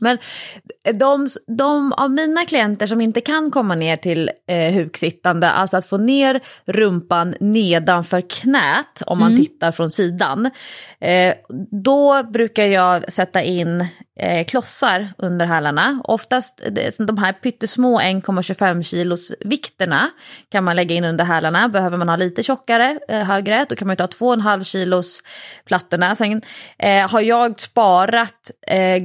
[0.00, 0.18] Men
[0.94, 5.86] de, de av mina klienter som inte kan komma ner till eh, huksittande, alltså att
[5.86, 10.50] få ner rumpan nedanför knät om man tittar från sidan.
[11.00, 11.34] Eh,
[11.84, 13.86] då brukar jag sätta in
[14.18, 16.00] eh, klossar under hälarna.
[16.04, 16.62] Oftast
[16.98, 20.10] de här pyttesmå 1,25 kilos vikterna
[20.48, 21.68] kan man lägga in under hälarna.
[21.68, 25.22] Behöver man ha lite tjockare, eh, högre, då kan man ta 2,5 kilos
[25.64, 26.16] plattorna.
[26.16, 26.42] Sen
[26.78, 29.02] eh, har jag sparat eh,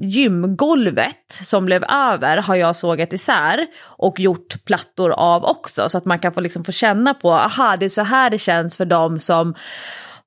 [0.00, 6.04] gymgolvet som blev över har jag sågat isär och gjort plattor av också så att
[6.04, 8.84] man kan få, liksom få känna på, aha det är så här det känns för
[8.84, 9.54] dem som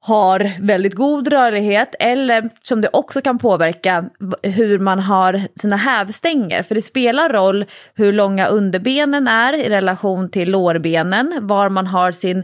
[0.06, 4.10] har väldigt god rörlighet eller som det också kan påverka
[4.44, 6.64] hur man har sina hävstänger.
[6.64, 7.66] För det spelar roll
[7.96, 12.44] hur långa underbenen är i relation till lårbenen, var man har sin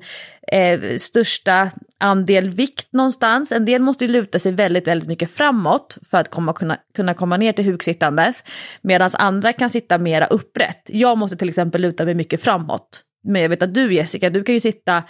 [0.52, 1.70] eh, största
[2.00, 3.52] andel vikt någonstans.
[3.52, 7.14] En del måste ju luta sig väldigt, väldigt mycket framåt för att komma, kunna, kunna
[7.14, 8.44] komma ner till huksittandes.
[8.82, 10.82] Medan andra kan sitta mera upprätt.
[10.86, 13.04] Jag måste till exempel luta mig mycket framåt.
[13.24, 15.04] Men jag vet att du Jessica, du kan ju sitta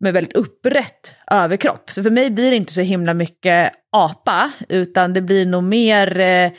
[0.00, 1.90] med väldigt upprätt överkropp.
[1.90, 6.20] Så för mig blir det inte så himla mycket apa, utan det blir nog mer
[6.20, 6.50] eh,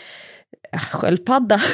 [0.92, 1.62] sköldpadda.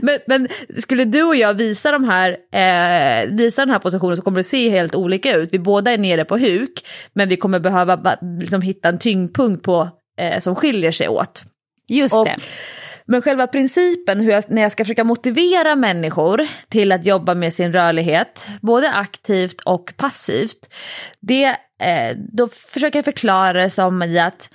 [0.00, 4.22] men, men skulle du och jag visa, de här, eh, visa den här positionen så
[4.22, 5.48] kommer det se helt olika ut.
[5.52, 9.88] Vi båda är nere på huk, men vi kommer behöva liksom, hitta en tyngdpunkt på,
[10.20, 11.42] eh, som skiljer sig åt.
[11.88, 12.36] Just Och- det.
[13.10, 17.54] Men själva principen hur jag, när jag ska försöka motivera människor till att jobba med
[17.54, 20.74] sin rörlighet, både aktivt och passivt,
[21.20, 21.44] det,
[21.80, 24.50] eh, då försöker jag förklara det som i att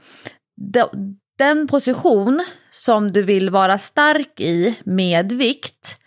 [1.38, 5.98] den position som du vill vara stark i med vikt,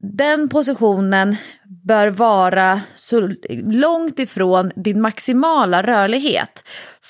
[0.00, 1.36] den positionen
[1.84, 3.30] bör vara så
[3.64, 6.64] långt ifrån din maximala rörlighet.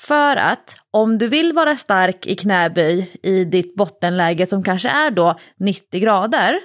[0.07, 5.11] För att om du vill vara stark i knäböj i ditt bottenläge som kanske är
[5.11, 6.59] då 90 grader.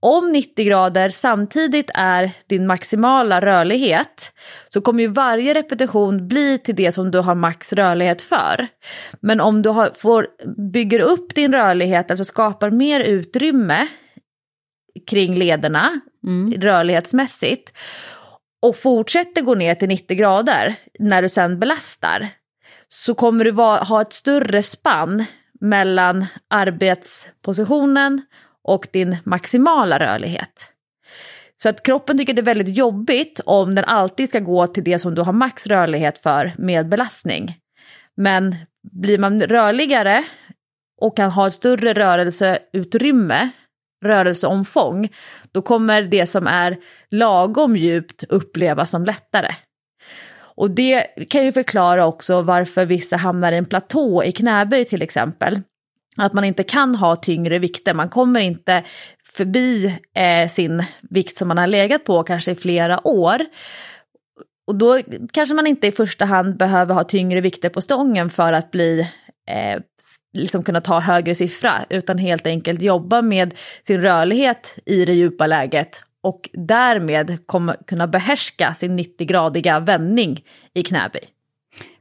[0.00, 4.32] Om 90 grader samtidigt är din maximala rörlighet
[4.68, 8.68] så kommer ju varje repetition bli till det som du har max rörlighet för.
[9.20, 10.26] Men om du har, får,
[10.72, 13.86] bygger upp din rörlighet, alltså skapar mer utrymme
[15.10, 16.60] kring lederna mm.
[16.60, 17.72] rörlighetsmässigt
[18.62, 22.30] och fortsätter gå ner till 90 grader när du sen belastar
[22.92, 25.24] så kommer du ha ett större spann
[25.60, 28.22] mellan arbetspositionen
[28.64, 30.68] och din maximala rörlighet.
[31.62, 34.98] Så att kroppen tycker det är väldigt jobbigt om den alltid ska gå till det
[34.98, 37.58] som du har max rörlighet för med belastning.
[38.16, 38.56] Men
[38.92, 40.24] blir man rörligare
[41.00, 43.50] och kan ha ett större rörelseutrymme,
[44.04, 45.08] rörelseomfång,
[45.52, 46.78] då kommer det som är
[47.10, 49.54] lagom djupt upplevas som lättare.
[50.62, 55.02] Och det kan ju förklara också varför vissa hamnar i en platå i knäböj till
[55.02, 55.60] exempel.
[56.16, 58.84] Att man inte kan ha tyngre vikter, man kommer inte
[59.36, 63.40] förbi eh, sin vikt som man har legat på kanske i flera år.
[64.66, 65.00] Och då
[65.32, 69.00] kanske man inte i första hand behöver ha tyngre vikter på stången för att bli
[69.48, 69.80] eh,
[70.32, 73.54] liksom kunna ta högre siffra, utan helt enkelt jobba med
[73.86, 80.82] sin rörlighet i det djupa läget och därmed kommer kunna behärska sin 90-gradiga vändning i
[80.82, 81.28] knäböj.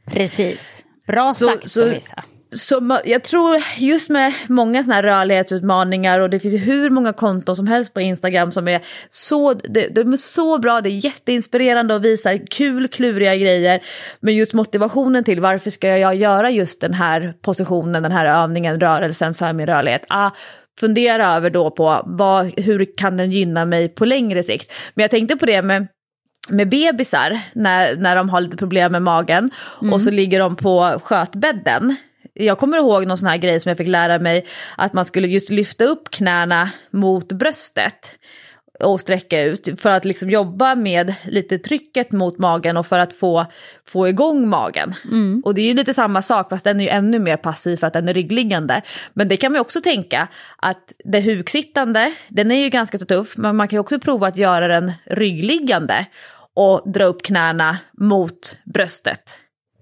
[0.06, 2.24] Precis, bra så, sagt så, Lovisa.
[2.54, 7.14] Så jag tror just med många sådana här rörlighetsutmaningar och det finns ju hur många
[7.14, 11.06] konton som helst på Instagram som är så, de, de är så bra, det är
[11.06, 13.84] jätteinspirerande och visar kul, kluriga grejer.
[14.20, 18.80] Men just motivationen till varför ska jag göra just den här positionen, den här övningen,
[18.80, 20.06] rörelsen för min rörlighet?
[20.10, 20.32] Ah,
[20.80, 24.72] fundera över då på vad, hur kan den gynna mig på längre sikt.
[24.94, 25.88] Men jag tänkte på det med
[26.50, 29.50] med bebisar när, när de har lite problem med magen
[29.82, 29.94] mm.
[29.94, 31.96] och så ligger de på skötbädden.
[32.34, 34.46] Jag kommer ihåg någon sån här grej som jag fick lära mig
[34.78, 38.16] att man skulle just lyfta upp knäna mot bröstet
[38.82, 43.14] och sträcka ut för att liksom jobba med lite trycket mot magen och för att
[43.14, 43.46] få,
[43.86, 44.94] få igång magen.
[45.04, 45.42] Mm.
[45.46, 47.88] Och det är ju lite samma sak fast den är ju ännu mer passiv för
[47.88, 48.82] att den är ryggliggande.
[49.14, 53.56] Men det kan man också tänka att det huksittande, den är ju ganska tuff men
[53.56, 56.06] man kan ju också prova att göra den ryggliggande
[56.54, 59.36] och dra upp knäna mot bröstet.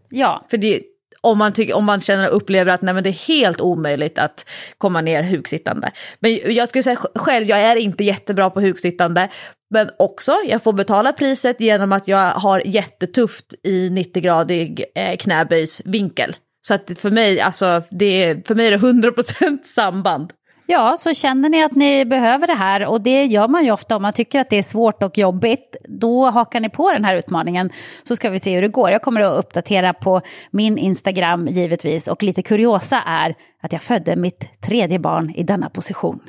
[0.10, 0.46] Ja.
[0.50, 0.82] För det,
[1.22, 4.18] om man, tycker, om man känner och upplever att nej, men det är helt omöjligt
[4.18, 5.92] att komma ner huksittande.
[6.20, 9.30] Men jag skulle säga själv, jag är inte jättebra på huksittande.
[9.74, 16.36] Men också, jag får betala priset genom att jag har jättetufft i 90-gradig eh, knäböjsvinkel.
[16.68, 20.34] Så att för mig, alltså, det för mig är det 100% samband.
[20.72, 23.96] Ja, så känner ni att ni behöver det här och det gör man ju ofta
[23.96, 25.76] om man tycker att det är svårt och jobbigt.
[25.88, 27.70] Då hakar ni på den här utmaningen
[28.04, 28.90] så ska vi se hur det går.
[28.90, 34.16] Jag kommer att uppdatera på min Instagram givetvis och lite kuriosa är att jag födde
[34.16, 36.20] mitt tredje barn i denna position.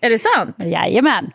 [0.00, 0.56] Är det sant?
[0.64, 1.30] Jajamän.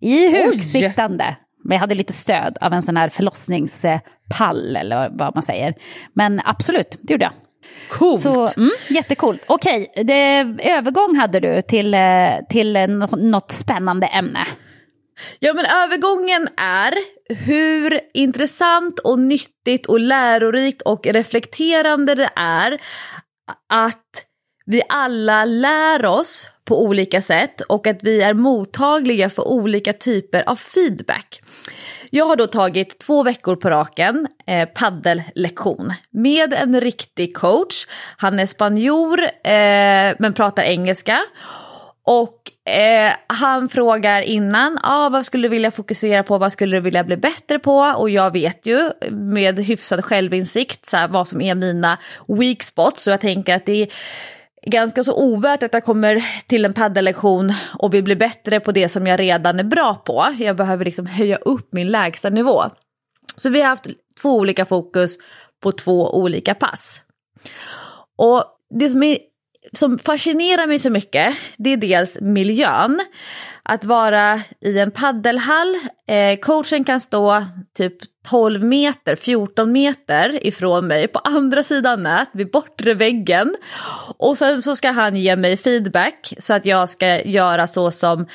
[0.00, 1.36] I huksittande.
[1.64, 5.74] Men jag hade lite stöd av en sån här förlossningspall eller vad man säger.
[6.12, 7.32] Men absolut, det gjorde jag.
[7.88, 8.22] Coolt!
[8.22, 9.42] Så, mm, jättecoolt.
[9.46, 12.00] Okej, det, övergång hade du till, eh,
[12.48, 12.72] till
[13.16, 14.46] något spännande ämne.
[15.38, 16.94] Ja men övergången är
[17.34, 22.80] hur intressant och nyttigt och lärorikt och reflekterande det är
[23.68, 24.24] att
[24.66, 30.48] vi alla lär oss på olika sätt och att vi är mottagliga för olika typer
[30.48, 31.41] av feedback.
[32.14, 37.86] Jag har då tagit två veckor på raken eh, paddellektion med en riktig coach.
[38.16, 41.20] Han är spanjor eh, men pratar engelska.
[42.04, 46.80] Och eh, han frågar innan, ah, vad skulle du vilja fokusera på, vad skulle du
[46.80, 47.78] vilja bli bättre på?
[47.78, 53.02] Och jag vet ju med hyfsad självinsikt så här, vad som är mina weak spots.
[53.02, 53.88] Så jag tänker att det är
[54.66, 58.88] ganska så ovärt att jag kommer till en paddellektion och vill bli bättre på det
[58.88, 60.36] som jag redan är bra på.
[60.38, 62.62] Jag behöver liksom höja upp min lägsta nivå.
[63.36, 63.86] Så vi har haft
[64.22, 65.16] två olika fokus
[65.60, 67.02] på två olika pass.
[68.16, 69.18] Och det som, är,
[69.72, 73.00] som fascinerar mig så mycket, det är dels miljön
[73.64, 75.74] att vara i en paddelhall.
[76.08, 77.44] Eh, coachen kan stå
[77.76, 77.94] typ
[78.28, 83.56] 12 meter, 14 meter ifrån mig på andra sidan nät vid bortre väggen.
[84.18, 88.26] Och sen så ska han ge mig feedback så att jag ska göra så som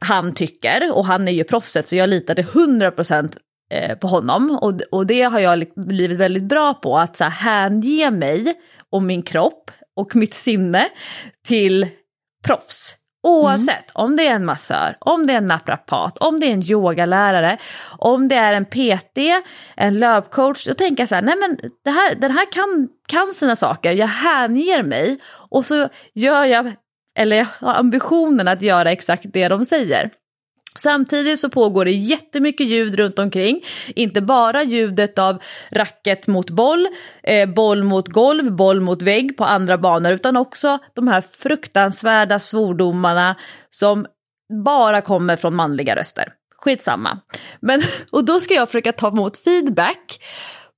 [0.00, 0.92] han tycker.
[0.92, 3.36] Och han är ju proffset så jag litade 100%
[3.70, 4.58] eh, på honom.
[4.62, 8.54] Och, och det har jag blivit väldigt bra på, att så här, hänge mig
[8.90, 10.88] och min kropp och mitt sinne
[11.48, 11.86] till
[12.44, 12.97] proffs.
[13.22, 14.04] Oavsett mm.
[14.04, 17.58] om det är en massör, om det är en naprapat, om det är en yogalärare,
[17.98, 19.18] om det är en PT,
[19.76, 20.66] en löpcoach.
[20.66, 23.92] Då tänker jag så här, nej men det här, den här kan, kan sina saker,
[23.92, 25.18] jag hänger mig
[25.50, 26.72] och så gör jag,
[27.18, 30.10] eller jag har ambitionen att göra exakt det de säger.
[30.78, 33.64] Samtidigt så pågår det jättemycket ljud runt omkring.
[33.88, 36.88] Inte bara ljudet av racket mot boll,
[37.22, 42.38] eh, boll mot golv, boll mot vägg på andra banor utan också de här fruktansvärda
[42.38, 43.36] svordomarna
[43.70, 44.06] som
[44.64, 46.32] bara kommer från manliga röster.
[46.56, 47.20] Skitsamma.
[47.60, 50.20] Men, och då ska jag försöka ta emot feedback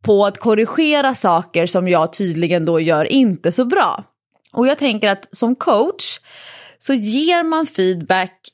[0.04, 4.04] på att korrigera saker som jag tydligen då gör inte så bra.
[4.52, 6.18] Och jag tänker att som coach
[6.78, 8.50] så ger man feedback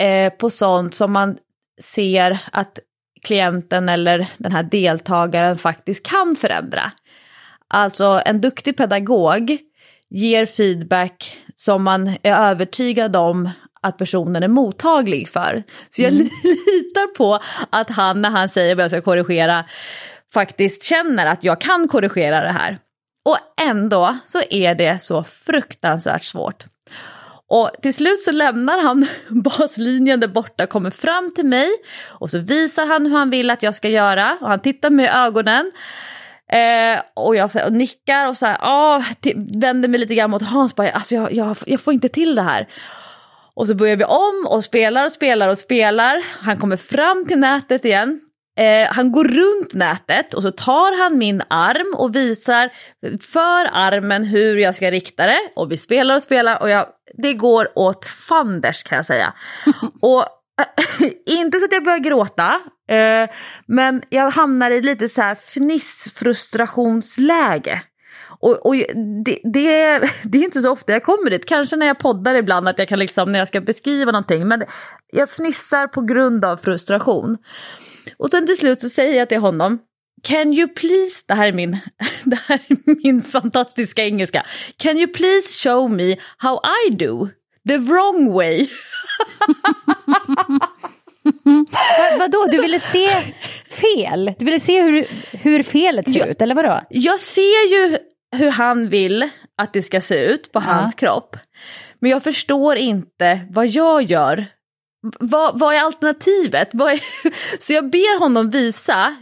[0.00, 1.38] eh, på sånt som man
[1.82, 2.78] ser att
[3.22, 6.92] klienten eller den här deltagaren faktiskt kan förändra.
[7.68, 9.58] Alltså en duktig pedagog
[10.10, 13.50] ger feedback som man är övertygad om
[13.82, 15.62] att personen är mottaglig för.
[15.88, 16.22] Så jag mm.
[16.44, 17.38] litar på
[17.70, 19.64] att han när han säger vad jag ska korrigera
[20.34, 22.78] faktiskt känner att jag kan korrigera det här.
[23.24, 26.64] Och ändå så är det så fruktansvärt svårt.
[27.50, 31.68] Och till slut så lämnar han baslinjen där borta, kommer fram till mig
[32.08, 35.06] och så visar han hur han vill att jag ska göra och han tittar mig
[35.06, 35.72] i ögonen.
[36.52, 39.02] Eh, och jag så, och nickar och så här, ah,
[39.60, 42.42] vänder mig lite grann mot Hans, bara, alltså jag, jag, jag får inte till det
[42.42, 42.68] här.
[43.54, 46.24] Och så börjar vi om och spelar och spelar och spelar.
[46.40, 48.20] Han kommer fram till nätet igen.
[48.58, 52.70] Eh, han går runt nätet och så tar han min arm och visar
[53.32, 55.40] för armen hur jag ska rikta det.
[55.56, 56.86] Och vi spelar och spelar och jag,
[57.22, 59.34] det går åt fanders kan jag säga.
[60.00, 60.24] och
[61.26, 63.30] inte så att jag börjar gråta, eh,
[63.66, 67.82] men jag hamnar i lite så här fnissfrustrationsläge.
[68.40, 68.74] Och, och
[69.24, 72.68] det, det, det, är inte så ofta jag kommer dit, kanske när jag poddar ibland
[72.68, 74.64] att jag kan liksom när jag ska beskriva någonting, men
[75.12, 77.38] jag fnissar på grund av frustration.
[78.16, 79.78] Och sen till slut så säger jag till honom,
[80.22, 81.78] Can you please, det här är min,
[82.24, 84.46] det här är min fantastiska engelska.
[84.76, 87.28] Can you please show me how I do?
[87.68, 88.68] The wrong way.
[91.44, 93.08] Va, vadå, du ville se
[93.68, 94.34] fel?
[94.38, 96.80] Du ville se hur, hur felet ser jag, ut, eller vadå?
[96.90, 97.98] Jag ser ju
[98.36, 99.28] hur han vill
[99.58, 100.62] att det ska se ut på ja.
[100.62, 101.36] hans kropp.
[102.00, 104.46] Men jag förstår inte vad jag gör
[105.02, 106.68] vad, vad är alternativet?
[106.72, 107.00] Vad är...
[107.58, 109.16] Så jag ber honom visa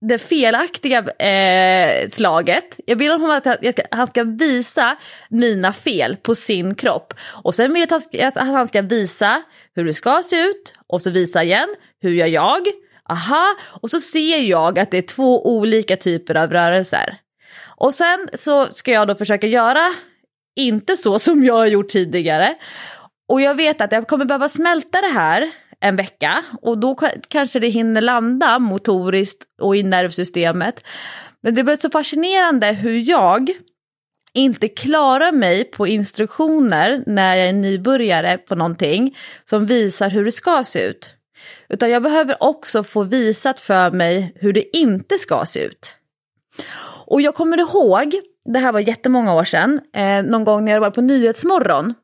[0.00, 2.80] det felaktiga eh, slaget.
[2.86, 3.46] Jag ber honom att
[3.90, 4.96] han ska visa
[5.28, 7.14] mina fel på sin kropp.
[7.42, 9.42] Och sen vill jag att han ska visa
[9.74, 11.68] hur det ska se ut och så visa igen,
[12.00, 12.60] hur gör jag?
[13.10, 17.18] Aha, och så ser jag att det är två olika typer av rörelser.
[17.76, 19.84] Och sen så ska jag då försöka göra
[20.56, 22.56] inte så som jag har gjort tidigare.
[23.30, 25.50] Och jag vet att jag kommer behöva smälta det här
[25.80, 26.96] en vecka och då
[27.28, 30.84] kanske det hinner landa motoriskt och i nervsystemet.
[31.40, 33.50] Men det blir så fascinerande hur jag
[34.32, 40.32] inte klarar mig på instruktioner när jag är nybörjare på någonting som visar hur det
[40.32, 41.14] ska se ut.
[41.68, 45.94] Utan jag behöver också få visat för mig hur det inte ska se ut.
[47.06, 48.14] Och jag kommer ihåg,
[48.44, 51.94] det här var jättemånga år sedan, eh, någon gång när jag var på Nyhetsmorgon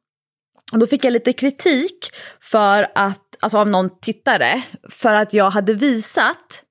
[0.73, 2.11] och då fick jag lite kritik
[2.41, 6.63] för att, alltså av någon tittare, för att jag hade visat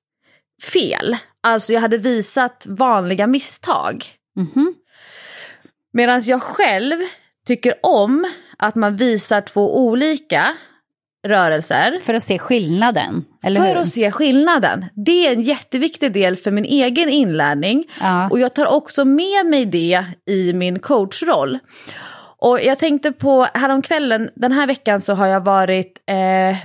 [0.72, 1.16] fel.
[1.42, 4.06] Alltså jag hade visat vanliga misstag.
[4.36, 4.72] Mm -hmm.
[5.92, 6.96] Medan jag själv
[7.46, 8.26] tycker om
[8.58, 10.56] att man visar två olika
[11.26, 12.00] rörelser.
[12.02, 13.24] För att se skillnaden?
[13.44, 13.76] Eller för hur?
[13.76, 14.84] att se skillnaden.
[14.94, 17.84] Det är en jätteviktig del för min egen inlärning.
[18.00, 18.28] Ja.
[18.30, 21.58] Och jag tar också med mig det i min coachroll.
[22.46, 26.56] Och jag tänkte på häromkvällen, den här veckan så har jag varit eh,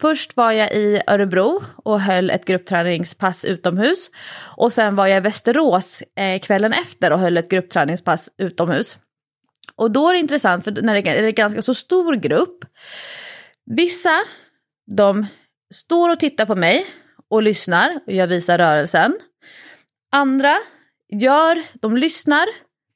[0.00, 4.10] Först var jag i Örebro och höll ett gruppträningspass utomhus.
[4.56, 8.98] Och sen var jag i Västerås eh, kvällen efter och höll ett gruppträningspass utomhus.
[9.76, 12.64] Och då är det intressant, för när det är en ganska så stor grupp.
[13.66, 14.20] Vissa,
[14.96, 15.26] de
[15.74, 16.86] står och tittar på mig
[17.30, 19.18] och lyssnar och jag visar rörelsen.
[20.12, 20.58] Andra
[21.08, 22.46] gör, de lyssnar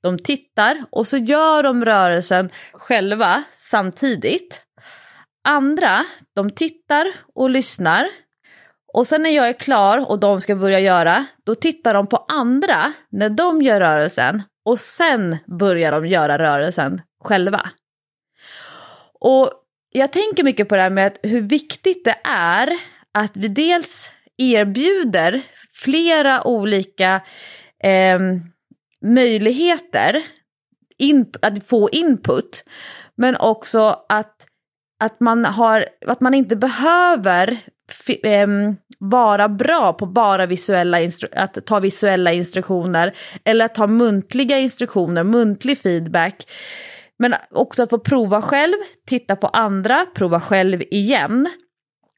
[0.07, 4.63] de tittar och så gör de rörelsen själva samtidigt.
[5.49, 6.05] andra,
[6.35, 8.09] de tittar och lyssnar.
[8.93, 12.25] Och sen när jag är klar och de ska börja göra, då tittar de på
[12.29, 14.43] andra när de gör rörelsen.
[14.65, 17.71] Och sen börjar de göra rörelsen själva.
[19.21, 19.51] Och
[19.93, 22.79] jag tänker mycket på det här med hur viktigt det är
[23.15, 25.43] att vi dels erbjuder
[25.75, 27.21] flera olika
[27.83, 28.19] eh,
[29.05, 30.23] möjligheter
[30.99, 32.65] in, att få input.
[33.17, 34.47] Men också att,
[35.05, 37.59] att, man, har, att man inte behöver
[38.23, 38.47] eh,
[38.99, 40.99] vara bra på bara visuella
[41.33, 46.47] att ta visuella instruktioner eller att ta muntliga instruktioner, muntlig feedback.
[47.19, 48.75] Men också att få prova själv,
[49.07, 51.49] titta på andra, prova själv igen.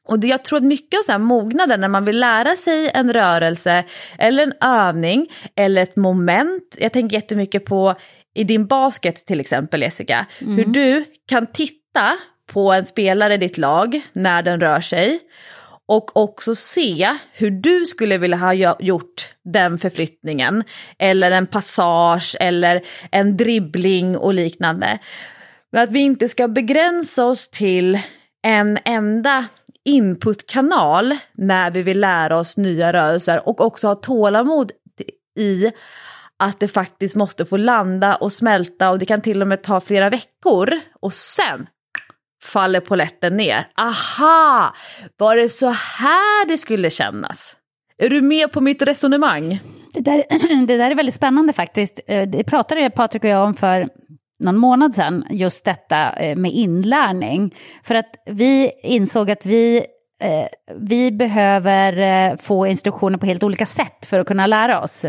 [0.09, 2.91] Och det, jag tror att mycket av så här mognaden när man vill lära sig
[2.93, 3.83] en rörelse
[4.17, 6.77] eller en övning eller ett moment.
[6.79, 7.95] Jag tänker jättemycket på
[8.35, 10.25] i din basket till exempel Jessica.
[10.41, 10.57] Mm.
[10.57, 12.17] Hur du kan titta
[12.51, 15.19] på en spelare i ditt lag när den rör sig.
[15.87, 20.63] Och också se hur du skulle vilja ha gjort den förflyttningen.
[20.99, 22.81] Eller en passage eller
[23.11, 24.99] en dribbling och liknande.
[25.71, 27.99] Men att vi inte ska begränsa oss till
[28.43, 29.45] en enda
[29.85, 34.71] inputkanal när vi vill lära oss nya rörelser och också ha tålamod
[35.39, 35.71] i
[36.39, 39.81] att det faktiskt måste få landa och smälta och det kan till och med ta
[39.81, 41.67] flera veckor och sen
[42.43, 43.67] faller poletten ner.
[43.77, 44.75] Aha,
[45.17, 47.55] var det så här det skulle kännas?
[47.97, 49.59] Är du med på mitt resonemang?
[49.93, 50.23] Det där,
[50.67, 51.99] det där är väldigt spännande faktiskt.
[52.07, 53.89] Eh, det pratade Patrik och jag om för
[54.39, 57.55] någon månad sedan, just detta eh, med inlärning.
[57.83, 59.77] För att vi insåg att vi,
[60.21, 65.05] eh, vi behöver eh, få instruktioner på helt olika sätt för att kunna lära oss.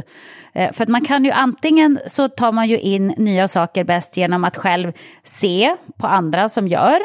[0.72, 4.44] För att man kan ju antingen så tar man ju in nya saker bäst genom
[4.44, 4.92] att själv
[5.24, 7.00] se på andra som gör,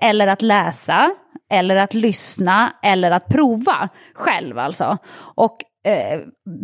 [0.00, 1.10] eller att läsa,
[1.50, 4.98] eller att lyssna, eller att prova själv alltså.
[5.34, 6.20] Och eh,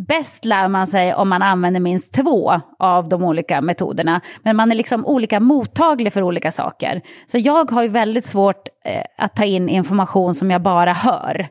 [0.09, 4.21] bäst lär man sig om man använder minst två av de olika metoderna.
[4.43, 7.03] Men man är liksom olika mottaglig för olika saker.
[7.27, 11.49] Så jag har ju väldigt svårt eh, att ta in information som jag bara hör.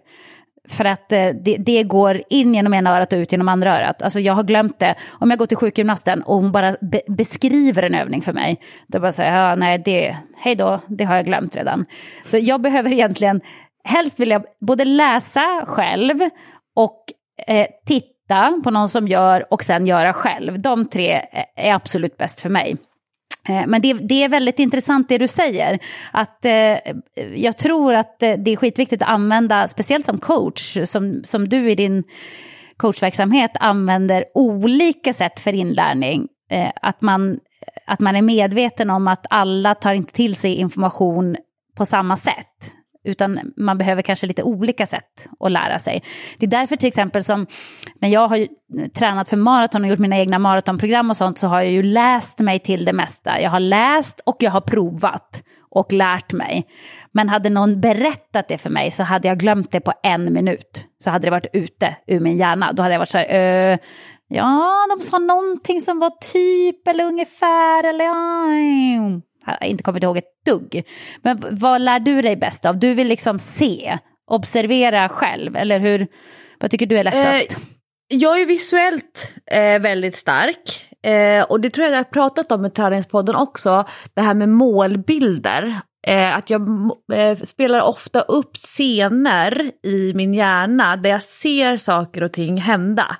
[0.70, 4.01] För att eh, det, det, går in genom ena örat och ut genom andra örat.
[4.01, 4.95] Alltså jag har glömt det.
[5.11, 8.59] Om jag går till sjukgymnasten och hon bara be beskriver en övning för mig.
[8.88, 11.86] Då bara säger jag, ja, nej, det, hej då, det har jag glömt redan.
[12.26, 13.41] Så jag behöver egentligen,
[13.84, 16.20] helst vill jag både läsa själv
[16.76, 17.03] och
[17.48, 20.62] eh, titta på någon som gör och sen göra själv.
[20.62, 22.78] De tre eh, är absolut bäst för mig.
[23.50, 25.80] Eh, men det, det, är väldigt intressant det du säger.
[26.12, 26.78] Att, eh,
[27.36, 31.72] jag tror att eh, det är skitviktigt att använda, speciellt som coach, som, som du
[31.72, 32.04] i din
[32.78, 36.28] coachverksamhet använder olika sätt för inlärning.
[36.50, 37.40] Eh, att, man,
[37.86, 41.36] att man är medveten om att alla tar inte till sig information
[41.76, 42.77] på samma sätt
[43.08, 46.03] utan man behöver kanske lite olika sätt att lära sig.
[46.38, 47.47] Det är därför till exempel som
[48.01, 48.47] när jag har eh,
[48.95, 52.39] tränat för maraton och gjort mina egna maratonprogram och sånt så har jag ju läst
[52.39, 53.41] mig till det mesta.
[53.41, 56.68] Jag har läst och jag har provat och lärt mig.
[57.12, 60.86] Men hade någon berättat det för mig så hade jag glömt det på en minut.
[61.03, 62.74] Så hade det varit ute ur min hjärna.
[62.74, 63.80] Då hade jag varit så här, uh,
[64.28, 69.22] ja, de sa någonting som var typ eller ungefär eller ja,
[69.62, 70.84] inte kommit ihåg ett dugg.
[71.22, 72.80] Men vad lär du dig bäst av?
[72.80, 73.98] Du vill liksom se,
[74.32, 76.08] observera själv, eller hur?
[76.60, 77.58] Vad tycker du är lättast?
[77.58, 77.64] Eh,
[78.08, 80.88] jag är visuellt eh, väldigt stark.
[81.04, 84.50] Eh, och det tror jag jag har pratat om i Träningspodden också, det här med
[84.50, 85.82] målbilder.
[86.08, 86.62] Eh, att jag
[87.14, 93.18] eh, spelar ofta upp scener i min hjärna där jag ser saker och ting hända.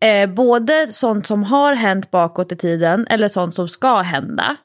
[0.00, 4.56] Eh, både sånt som har hänt bakåt i tiden eller sånt som ska hända.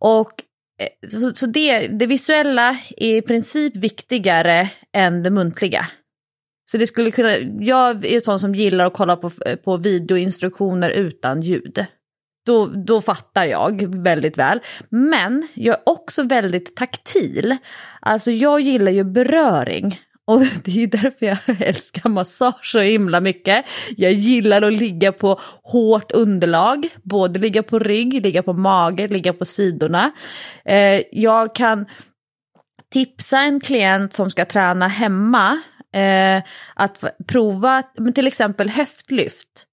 [0.00, 0.32] Och
[0.80, 5.86] eh, så det, det visuella är i princip viktigare än det muntliga.
[6.70, 10.90] Så det skulle kunna, jag är sån som gillar att kolla på, eh, på videoinstruktioner
[10.90, 11.86] utan ljud.
[12.46, 14.60] Då, då fattar jag väldigt väl.
[14.88, 17.56] Men jag är också väldigt taktil.
[18.00, 20.00] Alltså jag gillar ju beröring.
[20.28, 23.64] Och det är ju därför jag älskar massage så himla mycket.
[23.96, 29.32] Jag gillar att ligga på hårt underlag, både ligga på rygg, ligga på mage, ligga
[29.32, 30.10] på sidorna.
[30.64, 31.86] Eh, jag kan
[32.92, 35.60] tipsa en klient som ska träna hemma
[35.94, 36.42] eh,
[36.74, 37.82] att prova
[38.14, 39.64] till exempel höftlyft.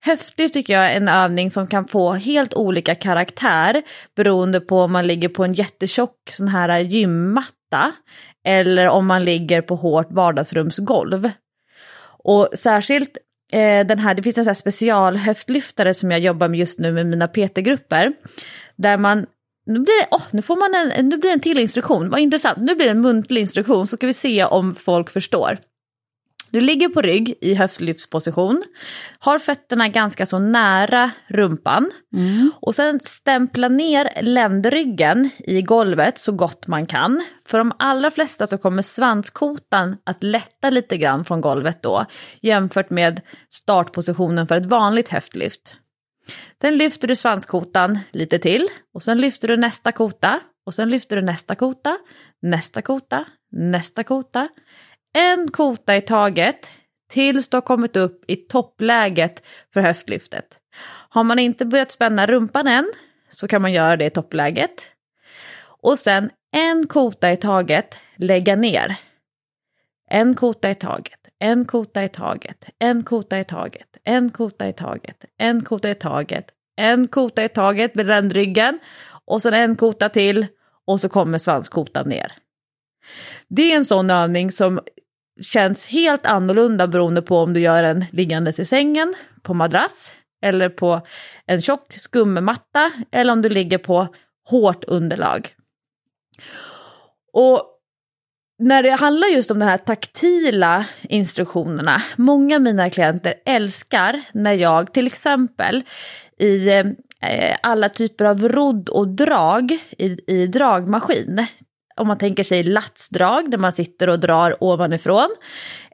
[0.00, 3.82] Höftlyft tycker jag är en övning som kan få helt olika karaktär
[4.16, 7.92] beroende på om man ligger på en jättetjock sån här gymmatta
[8.46, 11.30] eller om man ligger på hårt vardagsrumsgolv.
[12.24, 13.18] Och särskilt
[13.52, 16.92] eh, den här, det finns en sån här specialhöftlyftare som jag jobbar med just nu
[16.92, 18.12] med mina PT-grupper.
[18.76, 19.26] Där man
[19.66, 22.20] nu blir, det, oh, nu får man en, nu blir det en till instruktion, vad
[22.20, 25.58] intressant, nu blir det en muntlig instruktion så ska vi se om folk förstår.
[26.50, 28.62] Du ligger på rygg i höftlyftsposition,
[29.18, 31.90] har fötterna ganska så nära rumpan
[32.60, 37.24] och sen stämpla ner ländryggen i golvet så gott man kan.
[37.46, 42.06] För de allra flesta så kommer svanskotan att lätta lite grann från golvet då
[42.42, 43.20] jämfört med
[43.50, 45.74] startpositionen för ett vanligt höftlyft.
[46.60, 51.16] Sen lyfter du svanskotan lite till och sen lyfter du nästa kota och sen lyfter
[51.16, 51.98] du nästa kota,
[52.42, 54.48] nästa kota, nästa kota.
[55.18, 56.70] En kota i taget
[57.10, 59.42] tills du har kommit upp i toppläget
[59.72, 60.58] för höftlyftet.
[61.08, 62.92] Har man inte börjat spänna rumpan än
[63.28, 64.90] så kan man göra det i toppläget.
[65.82, 68.96] Och sen en kota i taget lägga ner.
[70.10, 74.72] En kota i taget, en kota i taget, en kota i taget, en kota i
[74.72, 76.46] taget, en kota i taget,
[76.76, 78.78] en kota i taget med ländryggen
[79.24, 80.46] och sen en kota till
[80.86, 82.32] och så kommer svanskotan ner.
[83.48, 84.80] Det är en sån övning som
[85.42, 90.12] känns helt annorlunda beroende på om du gör den liggandes i sängen, på madrass
[90.42, 91.00] eller på
[91.46, 94.14] en tjock skummatta eller om du ligger på
[94.44, 95.54] hårt underlag.
[97.32, 97.62] Och
[98.58, 104.52] när det handlar just om de här taktila instruktionerna, många av mina klienter älskar när
[104.52, 105.82] jag till exempel
[106.38, 111.46] i eh, alla typer av rodd och drag i, i dragmaskin,
[111.98, 115.28] om man tänker sig latsdrag där man sitter och drar ovanifrån,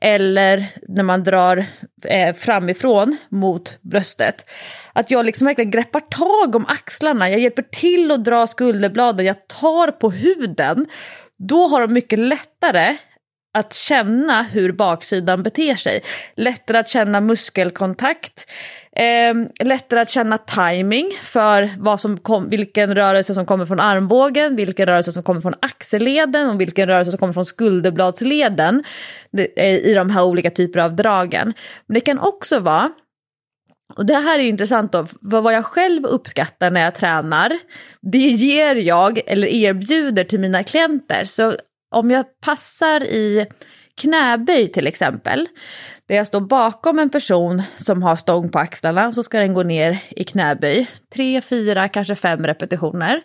[0.00, 1.64] eller när man drar
[2.04, 4.46] eh, framifrån mot bröstet.
[4.92, 9.48] Att jag liksom verkligen greppar tag om axlarna, jag hjälper till att dra skulderbladen, jag
[9.48, 10.86] tar på huden
[11.38, 12.96] då har de mycket lättare
[13.54, 16.02] att känna hur baksidan beter sig.
[16.36, 18.50] Lättare att känna muskelkontakt,
[18.92, 24.56] eh, lättare att känna timing för vad som kom, vilken rörelse som kommer från armbågen,
[24.56, 28.84] vilken rörelse som kommer från axelleden och vilken rörelse som kommer från skulderbladsleden
[29.56, 31.52] eh, i de här olika typerna av dragen.
[31.86, 32.92] Men det kan också vara
[33.96, 37.58] och det här är intressant då, för vad jag själv uppskattar när jag tränar,
[38.00, 41.24] det ger jag eller erbjuder till mina klienter.
[41.24, 41.54] Så
[41.94, 43.46] om jag passar i
[43.96, 45.48] knäböj till exempel,
[46.08, 49.62] där jag står bakom en person som har stång på axlarna, så ska den gå
[49.62, 50.90] ner i knäböj.
[51.14, 53.22] Tre, fyra, kanske fem repetitioner.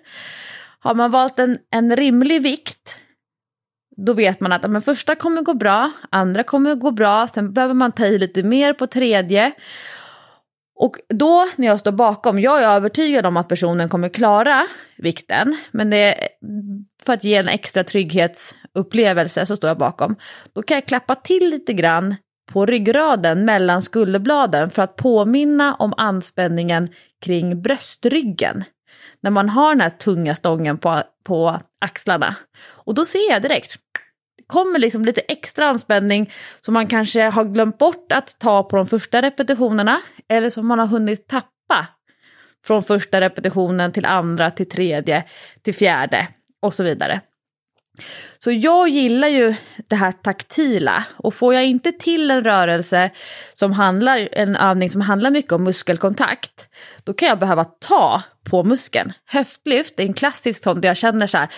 [0.80, 2.99] Har man valt en, en rimlig vikt,
[3.97, 7.74] då vet man att men första kommer gå bra, andra kommer gå bra, sen behöver
[7.74, 9.51] man ta i lite mer på tredje.
[10.76, 14.67] Och då när jag står bakom, jag är övertygad om att personen kommer klara
[14.97, 16.28] vikten, men det är
[17.05, 20.15] för att ge en extra trygghets upplevelse så står jag bakom.
[20.53, 22.15] Då kan jag klappa till lite grann
[22.51, 26.88] på ryggraden mellan skulderbladen för att påminna om anspänningen
[27.22, 28.63] kring bröstryggen.
[29.22, 32.36] När man har den här tunga stången på, på axlarna.
[32.67, 33.76] Och då ser jag direkt,
[34.38, 38.76] Det kommer liksom lite extra anspänning som man kanske har glömt bort att ta på
[38.76, 41.88] de första repetitionerna eller som man har hunnit tappa
[42.65, 45.24] från första repetitionen till andra, till tredje,
[45.61, 46.28] till fjärde
[46.61, 47.22] och så vidare.
[48.39, 49.55] Så jag gillar ju
[49.87, 53.09] det här taktila och får jag inte till en rörelse
[53.53, 56.67] som handlar, en övning som handlar mycket om muskelkontakt,
[57.03, 59.13] då kan jag behöva ta på muskeln.
[59.25, 61.49] Höftlyft är en klassisk sån där jag känner så här,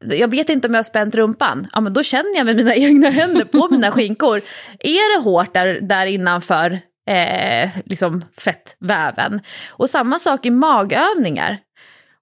[0.00, 2.74] jag vet inte om jag har spänt rumpan, ja men då känner jag med mina
[2.76, 4.40] egna händer på mina skinkor.
[4.78, 9.40] Är det hårt där, där innanför eh, liksom fettväven?
[9.68, 11.58] Och samma sak i magövningar.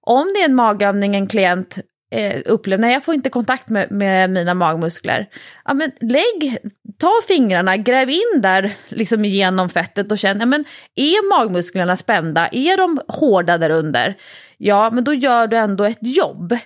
[0.01, 1.79] Om det är en magövning en klient
[2.15, 5.29] eh, upplever, nej jag får inte kontakt med, med mina magmuskler.
[5.65, 6.57] Ja men lägg,
[6.99, 12.47] ta fingrarna, gräv in där liksom genom fettet och känn, ja men är magmusklerna spända,
[12.51, 14.15] är de hårda där under?
[14.57, 16.57] Ja men då gör du ändå ett jobb.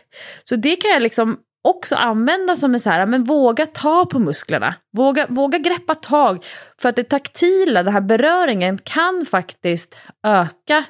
[0.44, 4.20] Så det kan jag liksom också använda som en så här, men våga ta på
[4.20, 4.76] musklerna.
[4.94, 6.46] Våga, våga greppa tag.
[6.82, 10.86] För att det taktila, den här beröringen kan faktiskt öka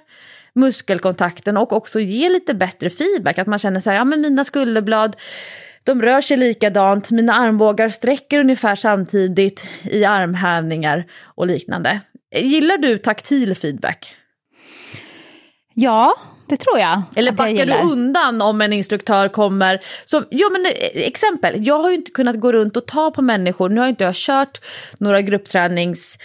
[0.53, 3.37] muskelkontakten och också ge lite bättre feedback.
[3.37, 5.15] Att man känner så här, ja men mina skulderblad,
[5.83, 11.99] de rör sig likadant, mina armbågar sträcker ungefär samtidigt i armhävningar och liknande.
[12.35, 14.15] Gillar du taktil feedback?
[15.73, 16.13] Ja,
[16.49, 17.03] det tror jag.
[17.15, 19.79] Eller backar du undan om en instruktör kommer?
[20.05, 23.21] Som, ja, men, eh, exempel, jag har ju inte kunnat gå runt och ta på
[23.21, 23.69] människor.
[23.69, 24.61] Nu har inte jag kört
[24.99, 26.17] några grupptränings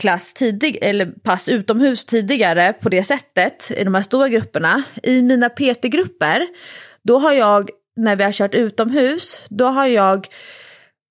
[0.00, 4.82] klass tidig, eller pass utomhus tidigare på det sättet i de här stora grupperna.
[5.02, 6.46] I mina PT-grupper,
[7.02, 10.28] då har jag, när vi har kört utomhus, då har jag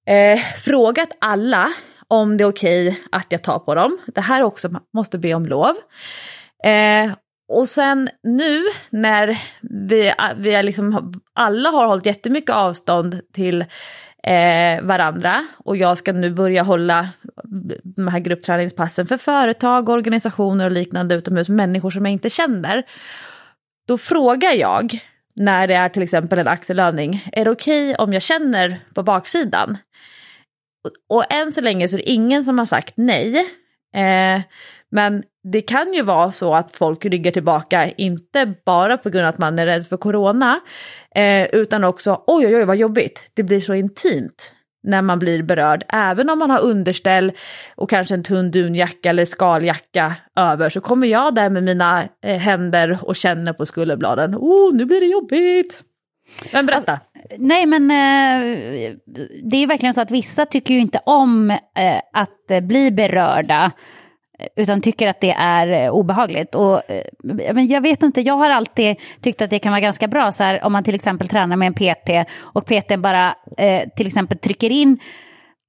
[0.08, 1.74] eh, frågat alla
[2.08, 4.00] om det är okej okay att jag tar på dem.
[4.16, 5.76] Det här också måste be om lov.
[6.64, 7.12] Eh,
[7.48, 13.62] och sen nu när vi, vi är liksom, alla har hållit jättemycket avstånd till
[14.24, 17.10] eh, varandra och jag ska nu börja hålla
[17.84, 22.84] de här gruppträningspassen för företag, organisationer och liknande utomhus, människor som jag inte känner.
[23.88, 25.00] Då frågar jag
[25.36, 29.04] när det är till exempel en axelövning, är det okej okay om jag känner på
[29.04, 29.78] baksidan?
[31.10, 33.38] Och än så länge så är det ingen som har sagt nej.
[33.96, 34.42] Eh,
[34.92, 39.30] men det kan ju vara så att folk ryggar tillbaka, inte bara på grund av
[39.30, 40.60] att man är rädd för corona,
[41.16, 44.54] eh, utan också oj oj oj vad jobbigt, det blir så intimt
[44.84, 45.84] när man blir berörd.
[45.90, 47.32] Även om man har underställ
[47.76, 52.38] och kanske en tunn dunjacka eller skaljacka över så kommer jag där med mina eh,
[52.38, 54.36] händer och känner på skulderbladen.
[54.36, 55.84] Oh, nu blir det jobbigt!
[56.54, 56.92] Men berätta.
[56.92, 57.08] Alltså,
[57.38, 58.96] nej men eh,
[59.44, 61.58] det är verkligen så att vissa tycker ju inte om eh,
[62.14, 63.72] att eh, bli berörda
[64.56, 66.56] utan tycker att det är eh, obehagligt.
[66.56, 67.06] Och, eh,
[67.54, 70.44] men jag vet inte, jag har alltid tyckt att det kan vara ganska bra så
[70.44, 74.38] här, om man till exempel tränar med en PT och PT bara eh, till exempel
[74.38, 75.00] trycker in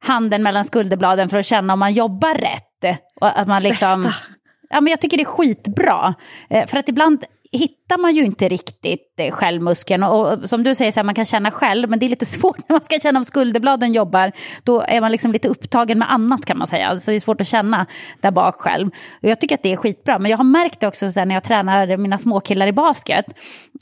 [0.05, 3.01] handen mellan skulderbladen för att känna om man jobbar rätt.
[3.21, 4.25] Och att man liksom, Bästa.
[4.71, 6.15] ja, men jag tycker det är skitbra.
[6.51, 7.25] Eh, för att ibland
[7.59, 10.03] hittar man ju inte riktigt eh, själv muskeln.
[10.03, 12.27] Och, och, som du säger, så här, man kan känna själv, men det är lite
[12.41, 14.33] svårt när man ska känna om skulderbladen jobbar.
[14.65, 16.97] Då är man liksom lite upptagen med annat kan man säga.
[16.97, 17.87] Så det är svårt att känna
[18.21, 18.91] där bak själv.
[19.23, 20.19] Och jag tycker att det är skitbra.
[20.19, 23.27] Men jag har märkt det också så här, när jag tränar mina småkillar i basket,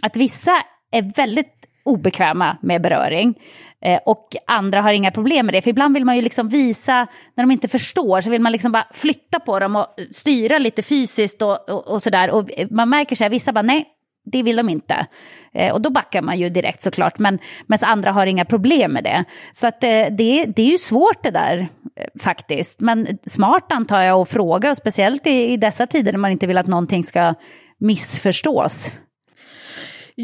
[0.03, 0.53] att vissa
[0.93, 3.35] är väldigt obekväma med beröring.
[3.85, 5.63] Eh, och andra har inga problem med det.
[5.63, 8.73] För ibland vill man ju liksom visa, när de inte förstår, så vill man liksom
[8.73, 12.31] bara flytta på dem och styra lite fysiskt och, och, och sådär.
[12.31, 13.89] Och man märker så här, vissa bara nej,
[14.25, 15.07] det vill de inte.
[15.55, 19.05] Eh, och då backar man ju direkt såklart, men medan andra har inga problem med
[19.05, 19.25] det.
[19.53, 21.59] Så att eh, det, det är ju svårt det där
[21.97, 22.81] eh, faktiskt.
[22.81, 26.47] Men smart antar jag att fråga, och speciellt i, i dessa tider när man inte
[26.47, 27.35] vill att någonting ska
[27.79, 28.99] missförstås.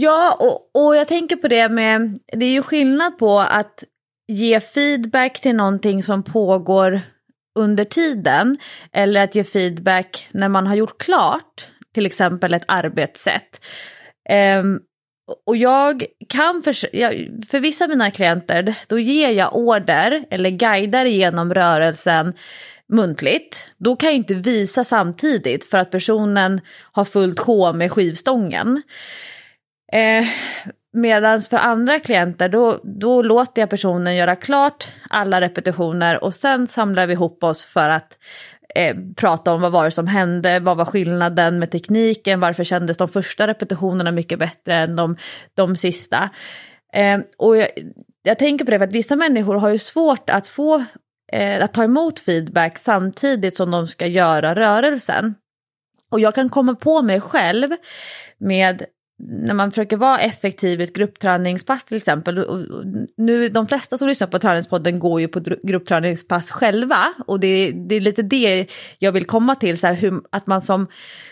[0.00, 3.84] Ja, och, och jag tänker på det med, det är ju skillnad på att
[4.28, 7.00] ge feedback till någonting som pågår
[7.58, 8.56] under tiden
[8.92, 13.64] eller att ge feedback när man har gjort klart till exempel ett arbetssätt.
[14.60, 14.80] Um,
[15.46, 16.72] och jag kan för,
[17.46, 22.34] för vissa av mina klienter, då ger jag order eller guidar igenom rörelsen
[22.88, 23.64] muntligt.
[23.78, 26.60] Då kan jag inte visa samtidigt för att personen
[26.92, 28.82] har fullt sjå med skivstången.
[29.92, 30.24] Eh,
[30.92, 36.66] Medan för andra klienter då, då låter jag personen göra klart alla repetitioner och sen
[36.66, 38.18] samlar vi ihop oss för att
[38.74, 42.96] eh, prata om vad var det som hände, vad var skillnaden med tekniken, varför kändes
[42.96, 45.16] de första repetitionerna mycket bättre än de,
[45.54, 46.30] de sista.
[46.92, 47.68] Eh, och jag,
[48.22, 50.84] jag, tänker på det för att vissa människor har ju svårt att få
[51.32, 55.34] eh, att ta emot feedback samtidigt som de ska göra rörelsen.
[56.10, 57.70] Och jag kan komma på mig själv
[58.38, 58.86] med
[59.20, 62.38] när man försöker vara effektiv i ett gruppträningspass till exempel.
[62.38, 62.84] Och
[63.16, 67.94] nu, de flesta som lyssnar på Träningspodden går ju på gruppträningspass själva och det, det
[67.94, 68.66] är lite det
[68.98, 70.86] jag vill komma till, så här, hur, att man som,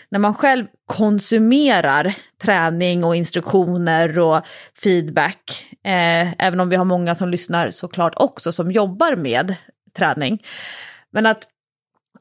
[0.09, 4.45] när man själv konsumerar träning och instruktioner och
[4.83, 9.55] feedback, eh, även om vi har många som lyssnar såklart också som jobbar med
[9.97, 10.43] träning.
[11.11, 11.47] Men att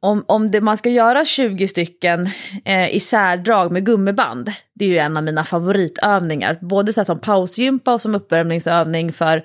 [0.00, 2.28] om, om det, man ska göra 20 stycken
[2.64, 6.58] eh, isärdrag med gummiband, det är ju en av mina favoritövningar.
[6.60, 9.44] Både så som pausgympa och som uppvärmningsövning för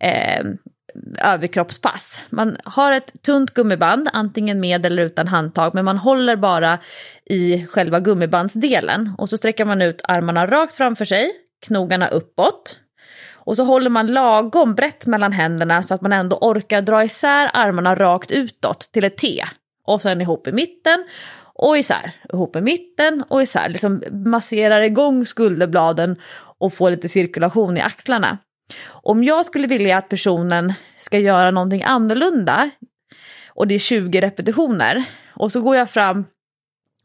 [0.00, 0.44] eh,
[1.18, 2.20] överkroppspass.
[2.30, 6.78] Man har ett tunt gummiband, antingen med eller utan handtag, men man håller bara
[7.24, 9.12] i själva gummibandsdelen.
[9.18, 11.30] Och så sträcker man ut armarna rakt framför sig,
[11.66, 12.76] knogarna uppåt.
[13.34, 17.50] Och så håller man lagom brett mellan händerna så att man ändå orkar dra isär
[17.54, 19.44] armarna rakt utåt till ett T
[19.94, 21.04] och sen ihop i mitten
[21.54, 23.68] och isär, ihop i mitten och isär.
[23.68, 26.16] Liksom masserar igång skulderbladen
[26.58, 28.38] och får lite cirkulation i axlarna.
[28.88, 32.70] Om jag skulle vilja att personen ska göra någonting annorlunda
[33.48, 36.24] och det är 20 repetitioner och så går jag fram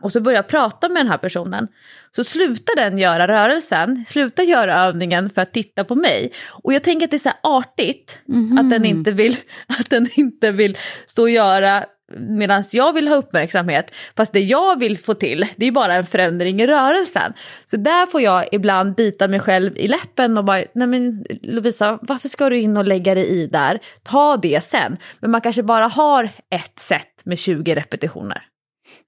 [0.01, 1.67] och så börjar jag prata med den här personen.
[2.15, 6.31] Så slutar den göra rörelsen, slutar göra övningen för att titta på mig.
[6.47, 8.59] Och jag tänker att det är så här artigt mm -hmm.
[8.59, 9.37] att, den inte vill,
[9.79, 10.77] att den inte vill
[11.07, 13.91] stå och göra medan jag vill ha uppmärksamhet.
[14.17, 17.33] Fast det jag vill få till det är bara en förändring i rörelsen.
[17.65, 21.99] Så där får jag ibland bita mig själv i läppen och bara, nej men Lovisa
[22.01, 23.79] varför ska du in och lägga dig i där?
[24.03, 24.97] Ta det sen.
[25.19, 28.43] Men man kanske bara har ett set med 20 repetitioner.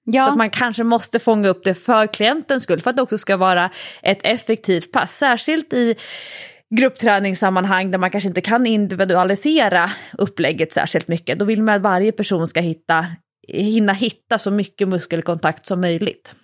[0.04, 0.24] Ja.
[0.24, 3.18] Så att man kanske måste fånga upp det för klientens skull för att det också
[3.18, 3.70] ska vara
[4.02, 5.16] ett effektivt pass.
[5.16, 5.94] Särskilt i
[6.76, 11.38] gruppträningssammanhang där man kanske inte kan individualisera upplägget särskilt mycket.
[11.38, 13.06] Då vill man att varje person ska hitta,
[13.48, 16.34] hinna hitta så mycket muskelkontakt som möjligt.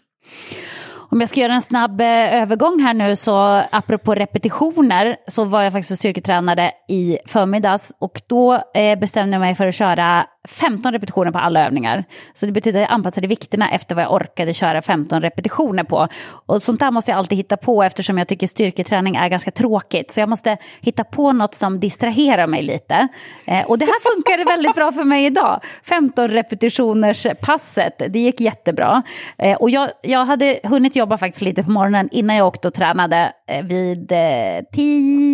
[1.14, 5.62] Om jag ska göra en snabb eh, övergång här nu så apropå repetitioner så var
[5.62, 10.92] jag faktiskt styrketränare i förmiddags och då eh, bestämde jag mig för att köra 15
[10.92, 12.04] repetitioner på alla övningar.
[12.34, 16.08] Så det betyder att jag anpassade vikterna efter vad jag orkade köra 15 repetitioner på.
[16.46, 20.10] Och sånt där måste jag alltid hitta på eftersom jag tycker styrketräning är ganska tråkigt.
[20.10, 23.08] Så jag måste hitta på något som distraherar mig lite.
[23.46, 25.60] Eh, och det här funkade väldigt bra för mig idag.
[25.82, 29.02] 15 repetitioners passet, det gick jättebra.
[29.38, 32.68] Eh, och jag, jag hade hunnit jobba jobbade faktiskt lite på morgonen innan jag åkte
[32.68, 35.24] och tränade eh, vid eh, tio,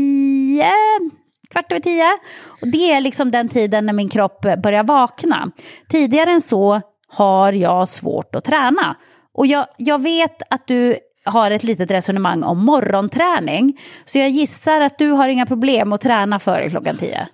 [0.61, 1.11] 10
[1.51, 2.18] kvart över tio.
[2.61, 5.51] Och det är liksom den tiden när min kropp börjar vakna.
[5.89, 8.97] Tidigare än så har jag svårt att träna.
[9.35, 13.81] Och jag, jag vet att du har ett litet resonemang om morgonträning.
[14.05, 17.29] Så jag gissar att du har inga problem att träna före klockan tio.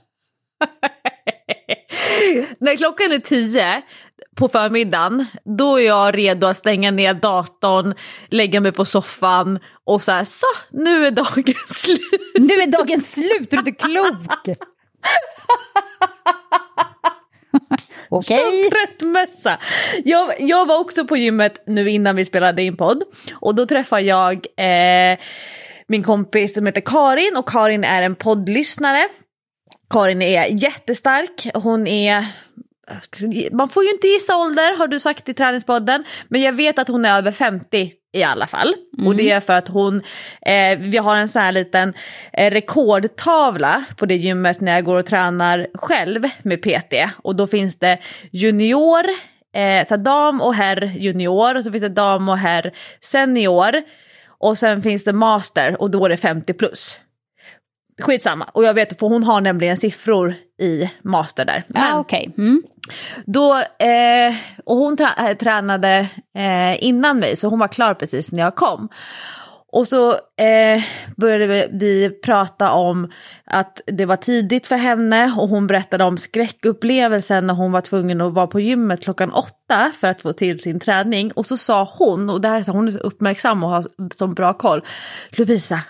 [2.59, 3.83] När klockan är tio
[4.37, 7.95] på förmiddagen, då är jag redo att stänga ner datorn,
[8.29, 12.01] lägga mig på soffan och så här, så nu är dagen slut.
[12.39, 14.15] Nu är dagen slut, är du inte klok?
[18.09, 18.39] Okej.
[18.39, 18.65] Okay.
[18.65, 19.03] Så trött
[20.05, 23.03] Jag, jag var också på gymmet nu innan vi spelade in podd
[23.35, 25.19] och då träffade jag eh,
[25.89, 29.09] min kompis som heter Karin och Karin är en poddlyssnare.
[29.91, 32.27] Karin är jättestark, hon är
[33.53, 36.05] man får ju inte gissa ålder har du sagt i träningspodden.
[36.29, 38.75] Men jag vet att hon är över 50 i alla fall.
[38.99, 39.07] Mm.
[39.07, 40.03] Och det är för att hon,
[40.43, 41.95] eh, vi har en sån här liten
[42.33, 46.95] eh, rekordtavla på det gymmet när jag går och tränar själv med PT.
[47.23, 47.99] Och då finns det
[48.33, 49.05] junior,
[49.55, 53.83] eh, så dam och herr junior och så finns det dam och herr senior.
[54.39, 57.01] Och sen finns det master och då är det 50 plus.
[58.01, 61.65] Skitsamma, och jag vet för hon har nämligen siffror i master där.
[61.67, 62.29] Men, ah, okay.
[62.39, 62.63] Mm.
[63.25, 64.35] Då, eh,
[64.65, 68.55] och hon tra eh, tränade eh, innan mig så hon var klar precis när jag
[68.57, 68.89] kom.
[69.73, 70.83] Och så eh,
[71.17, 73.11] började vi prata om
[73.45, 78.21] att det var tidigt för henne och hon berättade om skräckupplevelsen när hon var tvungen
[78.21, 81.33] att vara på gymmet klockan åtta för att få till sin träning.
[81.33, 83.85] Och så sa hon, och det här hon är så uppmärksam och har
[84.17, 84.85] så bra koll,
[85.31, 85.81] Lovisa,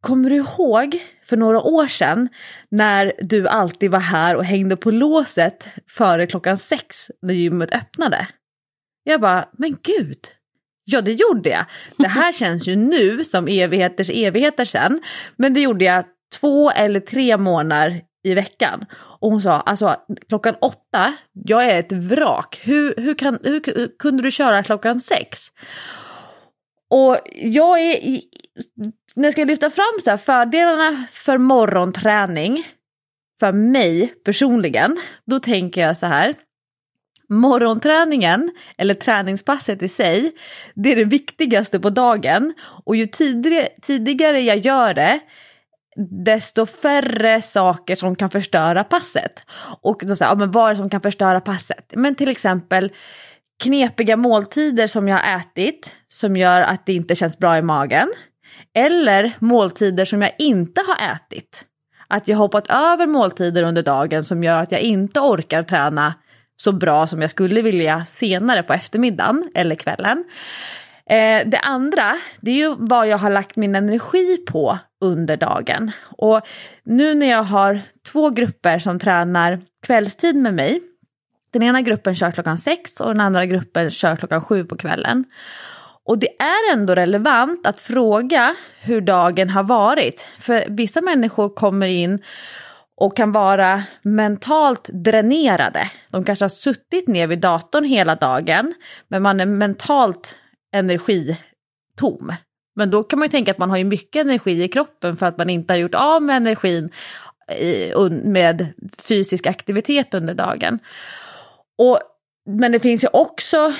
[0.00, 2.28] Kommer du ihåg för några år sedan
[2.70, 8.28] när du alltid var här och hängde på låset före klockan sex när gymmet öppnade?
[9.04, 10.18] Jag bara, men gud,
[10.84, 11.64] ja det gjorde jag.
[11.96, 15.00] Det här känns ju nu som evigheters evigheter sen,
[15.36, 16.04] men det gjorde jag
[16.40, 18.84] två eller tre månader i veckan.
[18.92, 19.96] Och hon sa, alltså
[20.28, 25.38] klockan åtta, jag är ett vrak, hur, hur, kan, hur kunde du köra klockan sex?
[26.90, 28.20] Och jag är,
[29.18, 32.66] när jag ska lyfta fram så här, fördelarna för morgonträning,
[33.40, 36.34] för mig personligen, då tänker jag så här.
[37.28, 40.32] Morgonträningen, eller träningspasset i sig,
[40.74, 42.54] det är det viktigaste på dagen.
[42.84, 45.20] Och ju tidigare, tidigare jag gör det,
[46.24, 49.46] desto färre saker som kan förstöra passet.
[49.82, 51.92] Och då säger ja, men vad är det som kan förstöra passet?
[51.96, 52.92] Men till exempel
[53.62, 58.08] knepiga måltider som jag har ätit som gör att det inte känns bra i magen.
[58.74, 61.64] Eller måltider som jag inte har ätit.
[62.08, 66.14] Att jag hoppat över måltider under dagen som gör att jag inte orkar träna
[66.56, 70.24] så bra som jag skulle vilja senare på eftermiddagen eller kvällen.
[71.10, 75.90] Eh, det andra, det är ju vad jag har lagt min energi på under dagen.
[76.00, 76.40] Och
[76.84, 77.80] nu när jag har
[78.12, 80.80] två grupper som tränar kvällstid med mig
[81.50, 85.24] den ena gruppen kör klockan sex och den andra gruppen kör klockan sju på kvällen.
[86.08, 90.28] Och det är ändå relevant att fråga hur dagen har varit.
[90.38, 92.22] För vissa människor kommer in
[92.96, 95.90] och kan vara mentalt dränerade.
[96.10, 98.74] De kanske har suttit ner vid datorn hela dagen
[99.08, 100.36] men man är mentalt
[100.72, 102.32] energitom.
[102.76, 105.26] Men då kan man ju tänka att man har ju mycket energi i kroppen för
[105.26, 106.90] att man inte har gjort av med energin
[107.48, 108.66] eh, med
[108.98, 110.78] fysisk aktivitet under dagen.
[111.78, 112.00] Och,
[112.48, 113.72] men det finns ju också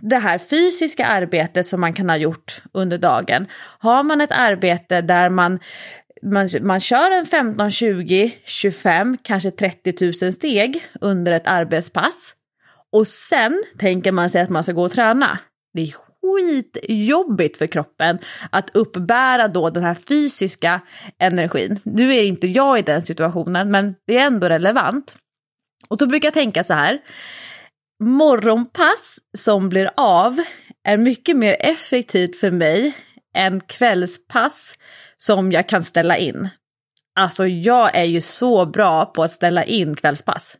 [0.00, 3.46] det här fysiska arbetet som man kan ha gjort under dagen.
[3.78, 5.58] Har man ett arbete där man
[6.22, 12.34] man, man kör en 15, 20, 25, kanske 30 000 steg under ett arbetspass.
[12.92, 15.38] Och sen tänker man sig att man ska gå och träna.
[15.74, 18.18] Det är skitjobbigt för kroppen
[18.50, 20.80] att uppbära då den här fysiska
[21.18, 21.80] energin.
[21.82, 25.16] Nu är inte jag i den situationen men det är ändå relevant.
[25.88, 27.00] Och då brukar jag tänka så här
[28.04, 30.42] morgonpass som blir av
[30.84, 32.92] är mycket mer effektivt för mig
[33.34, 34.74] än kvällspass
[35.16, 36.48] som jag kan ställa in.
[37.18, 40.56] Alltså jag är ju så bra på att ställa in kvällspass.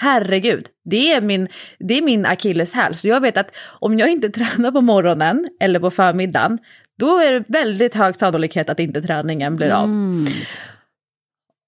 [0.00, 1.48] Herregud, det är min,
[1.78, 2.96] det är min akilleshäl.
[2.96, 6.58] Så jag vet att om jag inte tränar på morgonen eller på förmiddagen,
[6.98, 9.84] då är det väldigt hög sannolikhet att inte träningen blir av.
[9.84, 10.26] Mm.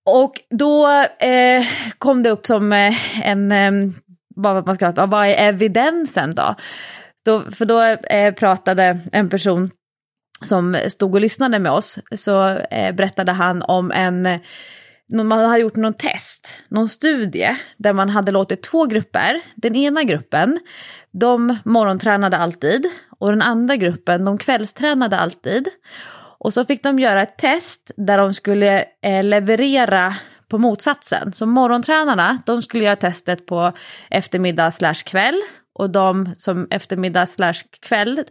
[0.06, 0.88] Och då
[1.18, 1.66] eh,
[1.98, 2.94] kom det upp som eh,
[4.34, 6.54] bara eh, vad, man ska, vad är evidensen då?
[7.24, 9.70] då för då eh, pratade en person
[10.42, 14.40] som stod och lyssnade med oss, så eh, berättade han om en
[15.12, 20.02] man hade gjort någon test, någon studie där man hade låtit två grupper, den ena
[20.02, 20.58] gruppen,
[21.10, 22.86] de morgontränade alltid
[23.18, 25.68] och den andra gruppen, de kvällstränade alltid.
[26.38, 30.16] Och så fick de göra ett test där de skulle eh, leverera
[30.48, 31.32] på motsatsen.
[31.32, 33.72] Så morgontränarna, de skulle göra testet på
[34.10, 35.42] eftermiddag slash kväll
[35.74, 38.24] och de som eftermiddag slash kväll,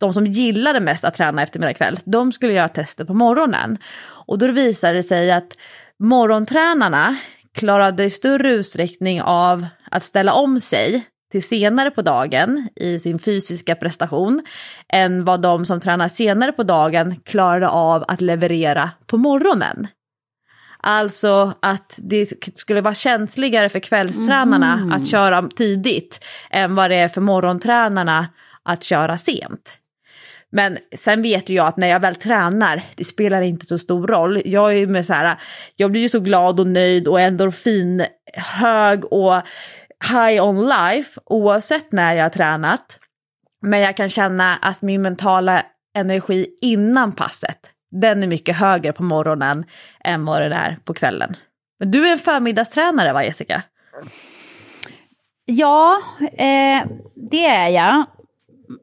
[0.00, 3.78] de som gillade mest att träna eftermiddag kväll, de skulle göra testet på morgonen.
[4.26, 5.56] Och då visade det sig att
[5.98, 7.16] morgontränarna
[7.54, 13.18] klarade i större utsträckning av att ställa om sig till senare på dagen i sin
[13.18, 14.42] fysiska prestation
[14.88, 19.88] än vad de som tränar senare på dagen klarade av att leverera på morgonen.
[20.88, 24.92] Alltså att det skulle vara känsligare för kvällstränarna Mm.
[24.92, 28.28] att köra tidigt än vad det är för morgontränarna
[28.62, 29.76] att köra sent.
[30.52, 34.06] Men sen vet ju jag att när jag väl tränar, det spelar inte så stor
[34.06, 34.42] roll.
[34.44, 35.38] Jag är med så här,
[35.76, 39.42] jag blir ju så glad och nöjd och endorfin hög och
[40.10, 42.98] high on life oavsett när jag har tränat.
[43.62, 45.62] Men jag kan känna att min mentala
[45.96, 47.70] energi innan passet,
[48.00, 49.64] den är mycket högre på morgonen
[50.04, 51.36] än vad den är på kvällen.
[51.78, 53.62] Men du är en förmiddagstränare va Jessica?
[55.44, 56.86] Ja, eh,
[57.30, 58.04] det är jag.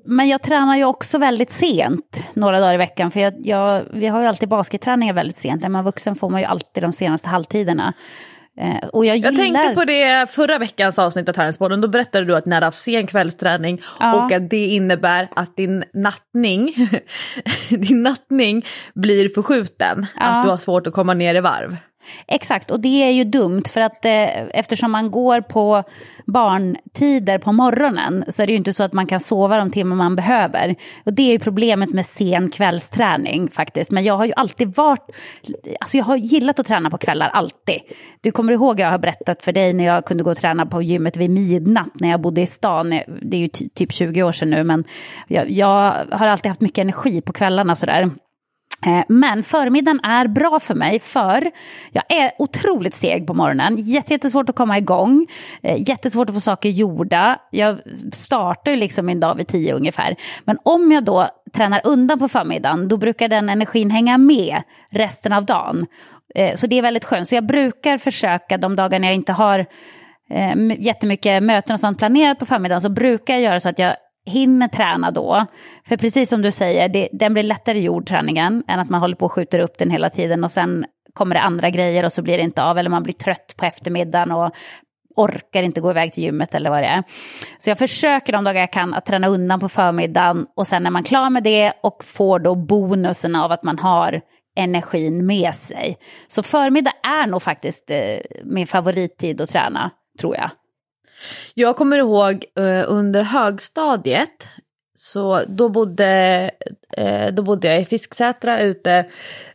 [0.05, 3.11] Men jag tränar ju också väldigt sent, några dagar i veckan.
[3.11, 5.61] För jag, jag, vi har ju alltid basketträningar väldigt sent.
[5.61, 7.93] När man är vuxen får man ju alltid de senaste halvtiderna.
[8.58, 9.43] Eh, och jag, Jag gillar...
[9.64, 12.78] tänkte på det förra veckans avsnitt av Träningspodden, då berättade du att ni hade haft
[12.78, 14.14] sen kvällsträning Ja.
[14.26, 16.76] och att det innebär att din nattning,
[17.70, 20.26] din nattning blir förskjuten, Ja.
[20.26, 21.76] att du har svårt att komma ner i varv.
[22.28, 25.84] Exakt, och det är ju dumt för att eh, eftersom man går på
[26.26, 29.95] barntider på morgonen så är det ju inte så att man kan sova de timmar
[29.95, 30.76] man behöver.
[31.06, 33.91] Och det är ju problemet med sen kvällsträning faktiskt.
[33.91, 35.10] Men jag har ju alltid varit,
[35.80, 37.80] alltså jag har gillat att träna på kvällar, alltid.
[38.22, 40.82] Du kommer ihåg jag har berättat för dig när jag kunde gå och träna på
[40.82, 42.89] gymmet vid midnatt när jag bodde i stan.
[43.22, 44.84] Det är ju ty- typ 20 år sedan nu men
[45.28, 48.12] jag, jag har alltid haft mycket energi på kvällarna sådär.
[48.86, 51.52] Eh, men förmiddagen är bra för mig för
[51.92, 53.78] jag är otroligt seg på morgonen.
[53.78, 55.28] Jättesvårt att komma igång.
[55.64, 57.40] Eh, jättesvårt att få saker gjorda.
[57.52, 57.80] Jag
[58.12, 60.16] startar ju liksom min dag vid tio ungefär.
[60.46, 64.62] Men om jag då tränar undan på förmiddagen då brukar den energin hänga med
[64.92, 65.86] resten av dagen.
[66.36, 67.30] Eh, så det är väldigt skönt.
[67.30, 69.66] Så jag brukar försöka de dagarna jag inte har
[70.78, 74.67] jättemycket möten och sånt planerat på förmiddagen så brukar jag göra så att jag hinner
[74.67, 75.45] träna då.
[75.88, 79.15] För precis som du säger, det, den blir lättare gjord träningen än att man håller
[79.15, 82.21] på och skjuter upp den hela tiden och sen kommer det andra grejer och så
[82.21, 84.51] blir det inte av eller man blir trött på eftermiddagen och
[85.15, 87.03] orkar inte gå iväg till gymmet eller vad det är.
[87.57, 90.91] Så jag försöker de dagar jag kan att träna undan på förmiddagen och sen är
[90.91, 94.21] man klar med det och får då bonusen av att man har
[94.55, 95.97] energin med sig.
[96.28, 100.49] Så förmiddag är nog faktiskt eh, min favorittid att träna, tror jag.
[101.53, 104.49] Jag kommer ihåg eh, under högstadiet,
[104.95, 106.51] så då bodde,
[106.97, 108.91] eh, då bodde jag i Fisksätra ute,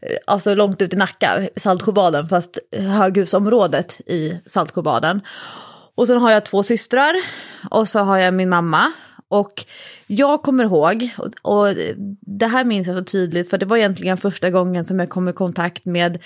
[0.03, 5.21] eh, alltså långt ut i Nacka, Saltsjöbaden, fast höghusområdet i Saltsjöbaden.
[5.95, 7.15] Och sen har jag två systrar
[7.71, 8.93] och så har jag min mamma.
[9.29, 9.65] Och
[10.07, 11.75] jag kommer ihåg, och, och
[12.21, 15.29] det här minns jag så tydligt för det var egentligen första gången som jag kom
[15.29, 16.19] i kontakt med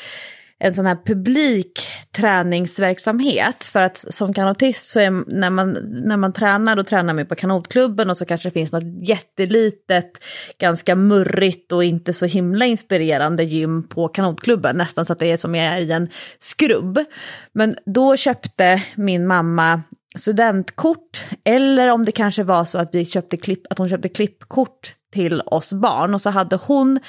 [0.65, 3.65] en sån här publik träningsverksamhet.
[3.65, 7.35] För att som kanotist så är när man, när man tränar då tränar man på
[7.35, 10.25] kanotklubben och så kanske det finns något jättelitet,
[10.59, 14.77] ganska murrigt och inte så himla inspirerande gym på kanotklubben.
[14.77, 16.09] Nästan så att det är som jag är i en
[16.39, 17.05] skrubb.
[17.53, 19.83] Men då köpte min mamma
[20.17, 24.95] studentkort eller om det kanske var så att, vi köpte klipp, att hon köpte klippkort
[25.13, 27.01] till oss barn och så hade hon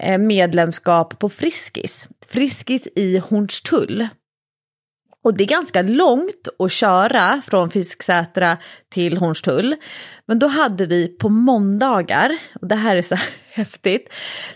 [0.00, 2.08] Eh, medlemskap på Friskis.
[2.28, 4.08] Friskis i Hornstull.
[5.24, 8.58] Och det är ganska långt att köra från Fisksätra
[8.92, 9.76] till Hornstull.
[10.26, 13.16] Men då hade vi på måndagar, och det här är så
[13.50, 14.08] häftigt,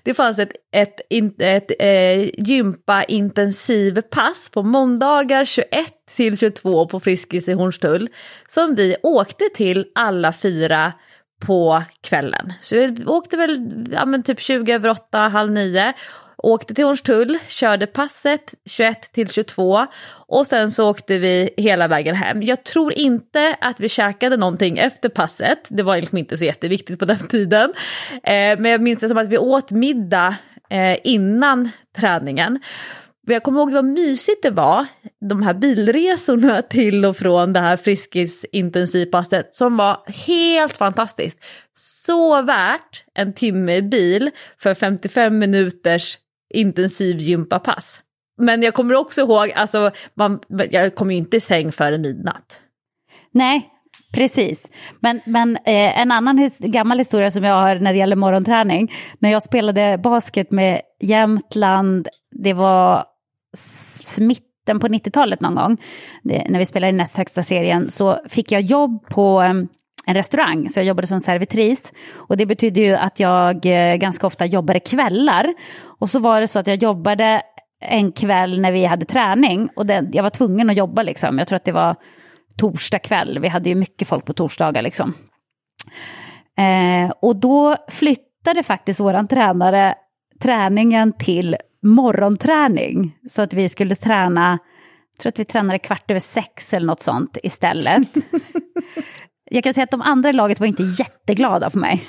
[0.03, 5.69] det fanns ett, ett, ett, ett eh, gympa intensivpass på måndagar 21
[6.17, 8.09] till 22 på Friskis i Hornstull
[8.47, 10.93] som vi åkte till alla fyra
[11.41, 12.53] på kvällen.
[12.61, 15.95] Så vi åkte väl ja, men typ 20 över 8, halv 9
[16.43, 19.87] åkte till Hornstull, körde passet 21 till 22
[20.27, 22.43] och sen så åkte vi hela vägen hem.
[22.43, 26.99] Jag tror inte att vi käkade någonting efter passet, det var liksom inte så jätteviktigt
[26.99, 27.73] på den tiden.
[28.13, 30.37] Eh, men jag minns det som att vi åt middag
[30.71, 32.59] eh, innan träningen.
[33.27, 34.87] Men Jag kommer ihåg vad mysigt det var,
[35.29, 41.39] de här bilresorna till och från det här Friskis-intensivpasset som var helt fantastiskt.
[41.79, 46.19] Så värt en timme i bil för 55 minuters
[46.55, 48.01] intensiv gympapass.
[48.39, 50.41] Men jag kommer också ihåg, alltså, man,
[50.71, 52.61] jag kom ju inte i säng före midnatt.
[53.33, 53.71] Nej,
[54.13, 54.71] Precis.
[55.01, 58.93] Men, men eh, en annan his gammal historia som jag har när det gäller morgonträning.
[59.19, 63.05] När jag spelade basket med Jämtland, det var
[64.19, 65.77] mitten på 90-talet någon gång,
[66.23, 69.69] det, när vi spelade i näst högsta serien, så fick jag jobb på en
[70.15, 71.93] restaurang, så jag jobbade som servitris.
[72.15, 75.55] Och det betydde ju att jag eh, ganska ofta jobbade kvällar.
[75.83, 77.43] Och så var det så att jag jobbade
[77.81, 81.39] en kväll när vi hade träning och den, jag var tvungen att jobba liksom.
[81.39, 81.97] Jag tror att det var
[82.57, 85.15] torsdag kväll, vi hade ju mycket folk på torsdagar liksom.
[86.59, 89.95] Eh, och då flyttade faktiskt våran tränare
[90.43, 93.17] träningen till morgonträning.
[93.31, 94.59] Så att vi skulle träna,
[95.13, 98.09] jag tror att vi tränade kvart över sex eller något sånt istället.
[99.51, 102.07] jag kan säga att de andra i laget var inte jätteglada på mig.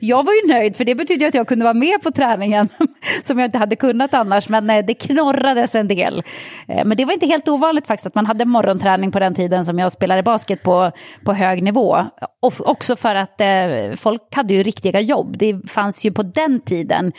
[0.00, 2.68] Jag var ju nöjd för det betyder att jag kunde vara med på träningen
[3.22, 4.48] som jag inte hade kunnat annars.
[4.48, 6.22] Men eh, det knorrades en del.
[6.68, 9.64] Eh, men det var inte helt ovanligt faktiskt att man hade morgonträning på den tiden
[9.64, 10.92] som jag spelade basket på,
[11.24, 12.04] på hög nivå.
[12.42, 15.36] Och också för att eh, folk hade ju riktiga jobb.
[15.38, 17.12] Det fanns ju på den tiden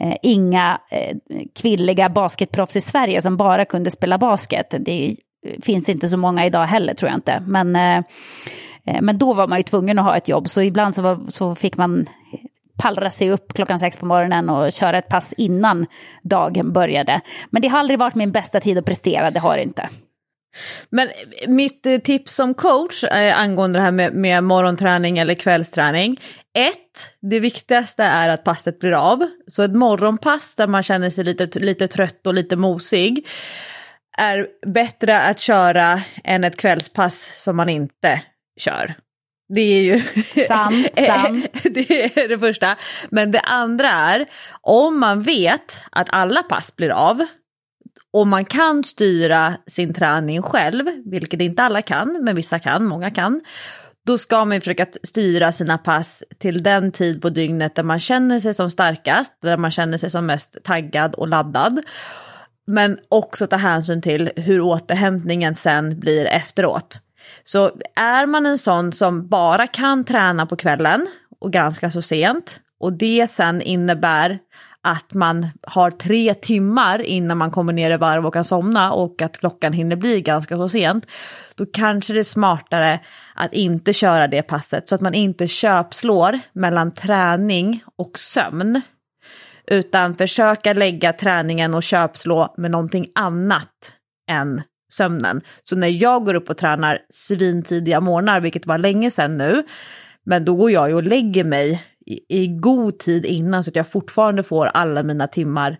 [0.00, 1.16] eh, inga eh,
[1.60, 4.74] kvinnliga basketproffs i Sverige som bara kunde spela basket.
[4.78, 5.08] Det
[5.46, 7.42] eh, finns inte så många idag heller tror jag inte.
[7.46, 8.04] Men Eh,
[8.86, 11.20] Eh, men då var man ju tvungen att ha ett jobb, så ibland så, var,
[11.28, 12.06] så fick man
[12.82, 15.86] pallra sig upp klockan sex på morgonen och köra ett pass innan
[16.22, 17.20] dagen började.
[17.50, 19.88] Men det har aldrig varit min bästa tid att prestera, det har det inte.
[20.90, 21.08] Men
[21.48, 26.20] mitt eh, tips som coach eh, angående det här med, med morgonträning eller kvällsträning.
[26.58, 29.26] Ett, det viktigaste är att passet blir av.
[29.46, 33.26] Så ett morgonpass där man känner sig lite, lite trött och lite mosig
[34.18, 38.22] är bättre att köra än ett kvällspass som man inte
[38.56, 38.94] kör.
[39.48, 40.00] Det är ju
[40.46, 41.46] sant, sant.
[41.74, 42.76] det är det första.
[43.10, 44.26] Men det andra är,
[44.60, 47.26] om man vet att alla pass blir av
[48.12, 53.10] och man kan styra sin träning själv, vilket inte alla kan, men vissa kan, många
[53.10, 53.40] kan,
[54.06, 58.40] då ska man försöka styra sina pass till den tid på dygnet där man känner
[58.40, 61.80] sig som starkast, där man känner sig som mest taggad och laddad.
[62.66, 67.00] Men också ta hänsyn till hur återhämtningen sen blir efteråt.
[67.44, 71.06] Så är man en sån som bara kan träna på kvällen
[71.40, 74.38] och ganska så sent och det sen innebär
[74.82, 79.22] att man har tre timmar innan man kommer ner i varv och kan somna och
[79.22, 81.06] att klockan hinner bli ganska så sent,
[81.54, 83.00] då kanske det är smartare
[83.34, 88.80] att inte köra det passet så att man inte köpslår mellan träning och sömn.
[89.66, 93.94] Utan försöka lägga träningen och köpslå med någonting annat
[94.30, 94.62] än
[94.94, 95.40] sömnen.
[95.64, 99.62] Så när jag går upp och tränar svintidiga morgnar, vilket var länge sedan nu,
[100.24, 103.76] men då går jag ju och lägger mig i, i god tid innan så att
[103.76, 105.76] jag fortfarande får alla mina timmar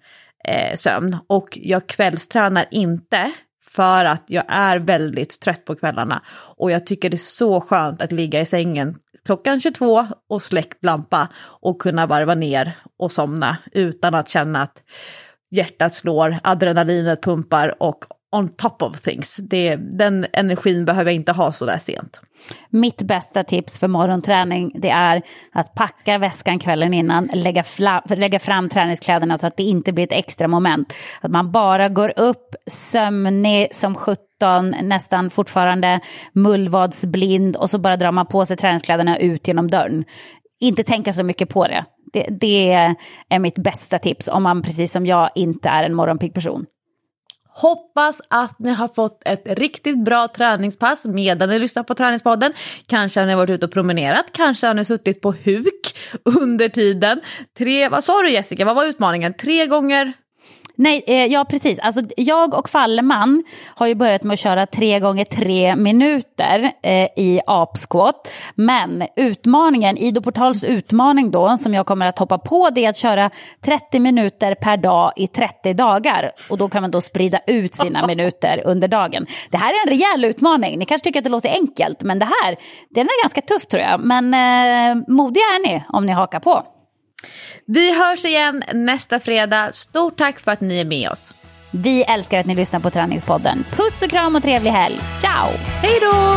[0.48, 1.16] eh, sömn.
[1.26, 3.32] Och jag kvällstränar inte
[3.72, 6.22] för att jag är väldigt trött på kvällarna.
[6.56, 10.84] Och jag tycker det är så skönt att ligga i sängen klockan 22 och släckt
[10.84, 11.28] lampa
[11.60, 14.84] och kunna varva ner och somna utan att känna att
[15.50, 18.04] hjärtat slår, adrenalinet pumpar och
[18.34, 19.36] on top of things.
[19.36, 22.20] Det, den energin behöver jag inte ha så där sent.
[22.70, 28.38] Mitt bästa tips för morgonträning det är att packa väskan kvällen innan, lägga, fla, lägga
[28.38, 30.94] fram träningskläderna så att det inte blir ett extra moment.
[31.20, 34.18] Att man bara går upp sömnig som 17,
[34.82, 36.00] nästan fortfarande
[36.32, 40.04] mullvadsblind och så bara drar man på sig träningskläderna ut genom dörren.
[40.60, 41.84] Inte tänka så mycket på det.
[42.12, 42.94] Det, det
[43.28, 46.66] är mitt bästa tips om man precis som jag inte är en morgonpigg person.
[47.56, 52.52] Hoppas att ni har fått ett riktigt bra träningspass medan ni lyssnar på Träningspodden.
[52.86, 57.20] Kanske har ni varit ute och promenerat, kanske har ni suttit på huk under tiden.
[57.58, 59.34] Tre, vad sa du Jessica, vad var utmaningen?
[59.34, 60.12] Tre gånger
[60.76, 61.78] Nej, eh, ja precis.
[61.78, 67.08] Alltså, jag och Falleman har ju börjat med att köra tre gånger tre minuter eh,
[67.16, 68.32] i apsquat.
[68.54, 72.96] Men utmaningen, Ido Portals utmaning då, som jag kommer att hoppa på, det är att
[72.96, 73.30] köra
[73.64, 76.30] 30 minuter per dag i 30 dagar.
[76.50, 79.26] Och då kan man då sprida ut sina minuter under dagen.
[79.50, 80.78] Det här är en rejäl utmaning.
[80.78, 82.56] Ni kanske tycker att det låter enkelt, men det här,
[82.90, 84.00] den är ganska tuff tror jag.
[84.00, 86.73] Men eh, modiga är ni om ni hakar på.
[87.66, 89.72] Vi hörs igen nästa fredag.
[89.74, 91.30] Stort tack för att ni är med oss.
[91.70, 93.64] Vi älskar att ni lyssnar på Träningspodden.
[93.70, 95.00] Puss och kram och trevlig helg.
[95.20, 95.48] Ciao!
[95.82, 96.36] Hej då!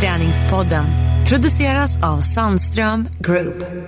[0.00, 0.84] Träningspodden
[1.28, 3.87] produceras av Sandström Group.